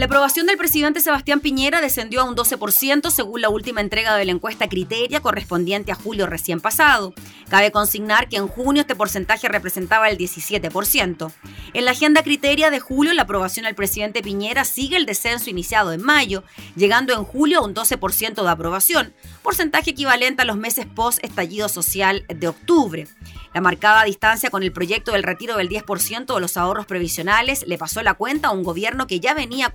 aprobación 0.00 0.46
del 0.46 0.56
presidente 0.56 1.00
Sebastián 1.00 1.40
Piñera 1.40 1.82
descendió 1.82 2.22
a 2.22 2.24
un 2.24 2.34
12% 2.34 3.10
según 3.10 3.42
la 3.42 3.50
última 3.50 3.82
entrega 3.82 4.16
de 4.16 4.24
la 4.24 4.32
encuesta 4.32 4.68
Criteria 4.68 5.20
correspondiente 5.20 5.92
a 5.92 5.94
julio 5.94 6.26
recién 6.26 6.60
pasado. 6.60 7.12
Cabe 7.50 7.70
consignar 7.70 8.28
que 8.28 8.36
en 8.36 8.48
junio 8.48 8.80
este 8.80 8.96
porcentaje 8.96 9.48
representaba 9.48 10.08
el 10.08 10.16
17%. 10.16 11.32
En 11.74 11.84
la 11.84 11.90
agenda 11.90 12.22
Criteria 12.22 12.70
de 12.70 12.80
julio 12.80 13.12
la 13.12 13.22
aprobación 13.22 13.66
al 13.66 13.74
presidente 13.74 14.22
Piñera 14.22 14.64
sigue 14.64 14.96
el 14.96 15.04
descenso 15.04 15.50
iniciado 15.50 15.92
en 15.92 16.02
mayo, 16.02 16.42
llegando 16.74 17.12
en 17.12 17.24
julio 17.24 17.58
a 17.58 17.64
un 17.64 17.74
12% 17.74 18.42
de 18.42 18.50
aprobación, 18.50 19.12
porcentaje 19.42 19.90
equivalente 19.90 20.42
a 20.42 20.46
los 20.46 20.56
meses 20.56 20.86
post 20.86 21.22
estallido 21.22 21.68
social 21.68 22.24
de 22.28 22.48
octubre. 22.48 23.08
La 23.54 23.60
marcada 23.60 24.04
distancia 24.04 24.48
con 24.48 24.62
el 24.62 24.72
proyecto 24.72 25.12
del 25.12 25.22
retiro 25.22 25.58
del 25.58 25.68
10% 25.68 26.34
de 26.34 26.40
los 26.40 26.56
ahorros 26.56 26.86
previsionales 26.86 27.66
le 27.66 27.76
pasó 27.76 28.02
la 28.02 28.14
cuenta 28.14 28.48
a 28.48 28.52
un 28.52 28.62
gobierno 28.62 29.06
que 29.06 29.20
ya 29.20 29.34
venía 29.34 29.68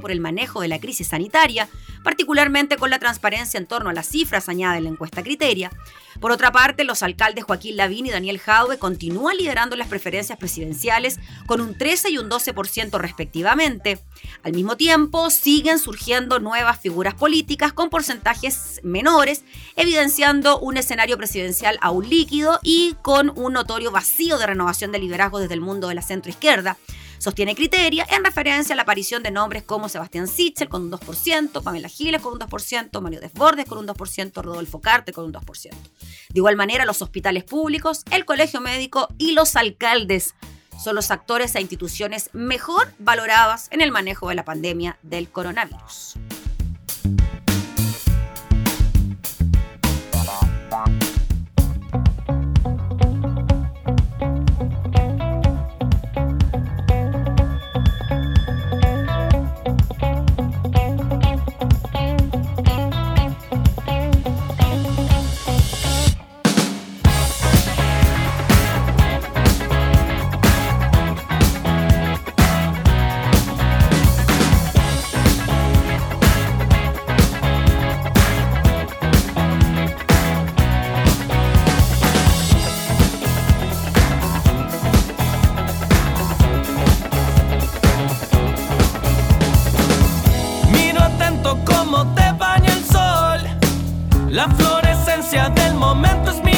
por 0.00 0.10
el 0.10 0.20
manejo 0.20 0.60
de 0.60 0.68
la 0.68 0.78
crisis 0.78 1.08
sanitaria, 1.08 1.68
particularmente 2.02 2.76
con 2.76 2.90
la 2.90 2.98
transparencia 2.98 3.58
en 3.58 3.66
torno 3.66 3.90
a 3.90 3.92
las 3.92 4.06
cifras, 4.06 4.48
añade 4.48 4.80
la 4.80 4.90
encuesta 4.90 5.22
Criteria. 5.22 5.70
Por 6.20 6.30
otra 6.30 6.52
parte, 6.52 6.84
los 6.84 7.02
alcaldes 7.02 7.44
Joaquín 7.44 7.76
Lavín 7.76 8.06
y 8.06 8.10
Daniel 8.10 8.38
Jaude 8.38 8.78
continúan 8.78 9.36
liderando 9.36 9.74
las 9.74 9.88
preferencias 9.88 10.38
presidenciales 10.38 11.18
con 11.46 11.60
un 11.60 11.76
13 11.76 12.10
y 12.10 12.18
un 12.18 12.30
12% 12.30 12.98
respectivamente. 12.98 13.98
Al 14.42 14.52
mismo 14.52 14.76
tiempo, 14.76 15.30
siguen 15.30 15.78
surgiendo 15.78 16.38
nuevas 16.38 16.80
figuras 16.80 17.14
políticas 17.14 17.72
con 17.72 17.90
porcentajes 17.90 18.80
menores, 18.82 19.44
evidenciando 19.76 20.58
un 20.60 20.76
escenario 20.76 21.16
presidencial 21.16 21.78
aún 21.80 22.08
líquido 22.08 22.60
y 22.62 22.96
con 23.02 23.32
un 23.34 23.54
notorio 23.54 23.90
vacío 23.90 24.38
de 24.38 24.46
renovación 24.46 24.92
de 24.92 25.00
liderazgo 25.00 25.40
desde 25.40 25.54
el 25.54 25.60
mundo 25.60 25.88
de 25.88 25.94
la 25.94 26.02
centroizquierda. 26.02 26.76
Sostiene 27.18 27.54
Criteria 27.54 28.06
en 28.10 28.24
referencia 28.24 28.72
a 28.72 28.76
la 28.76 28.82
aparición 28.82 29.22
de 29.22 29.30
nombres 29.30 29.62
como 29.62 29.88
Sebastián 29.88 30.28
Sichel 30.28 30.68
con 30.68 30.82
un 30.82 30.90
2%, 30.90 31.62
Pamela 31.62 31.88
Giles 31.88 32.20
con 32.20 32.34
un 32.34 32.38
2%, 32.38 33.00
Mario 33.00 33.20
Desbordes 33.20 33.66
con 33.66 33.78
un 33.78 33.86
2%, 33.86 34.42
Rodolfo 34.42 34.80
Carte 34.80 35.12
con 35.12 35.24
un 35.24 35.32
2%. 35.32 35.70
De 35.70 35.70
igual 36.34 36.56
manera, 36.56 36.84
los 36.84 37.02
hospitales 37.02 37.44
públicos, 37.44 38.02
el 38.10 38.24
colegio 38.24 38.60
médico 38.60 39.08
y 39.18 39.32
los 39.32 39.56
alcaldes 39.56 40.34
son 40.82 40.96
los 40.96 41.10
actores 41.10 41.54
e 41.54 41.60
instituciones 41.60 42.30
mejor 42.32 42.92
valoradas 42.98 43.68
en 43.70 43.80
el 43.80 43.92
manejo 43.92 44.28
de 44.28 44.34
la 44.34 44.44
pandemia 44.44 44.98
del 45.02 45.28
coronavirus. 45.28 46.16
La 94.34 94.48
fluorescencia 94.48 95.48
del 95.50 95.74
momento 95.74 96.32
es 96.32 96.38
mineral. 96.38 96.53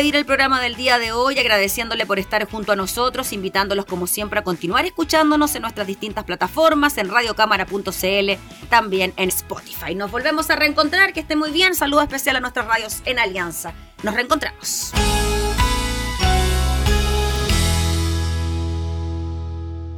Despedir 0.00 0.16
el 0.16 0.24
programa 0.24 0.62
del 0.62 0.76
día 0.76 0.98
de 0.98 1.12
hoy 1.12 1.38
agradeciéndole 1.38 2.06
por 2.06 2.18
estar 2.18 2.48
junto 2.48 2.72
a 2.72 2.76
nosotros, 2.76 3.34
invitándolos 3.34 3.84
como 3.84 4.06
siempre 4.06 4.40
a 4.40 4.42
continuar 4.42 4.86
escuchándonos 4.86 5.54
en 5.56 5.60
nuestras 5.60 5.86
distintas 5.86 6.24
plataformas, 6.24 6.96
en 6.96 7.10
radiocámara.cl, 7.10 8.30
también 8.70 9.12
en 9.18 9.28
Spotify. 9.28 9.94
Nos 9.94 10.10
volvemos 10.10 10.48
a 10.48 10.56
reencontrar, 10.56 11.12
que 11.12 11.20
esté 11.20 11.36
muy 11.36 11.50
bien, 11.50 11.74
saludo 11.74 12.00
especial 12.00 12.36
a 12.36 12.40
nuestras 12.40 12.66
radios 12.66 13.02
en 13.04 13.18
Alianza. 13.18 13.74
Nos 14.02 14.14
reencontramos. 14.14 14.92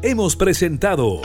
Hemos 0.02 0.34
presentado 0.34 1.22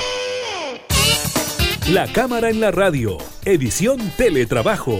La 1.89 2.05
Cámara 2.13 2.51
en 2.51 2.59
la 2.59 2.69
Radio, 2.69 3.17
edición 3.43 4.11
Teletrabajo. 4.17 4.99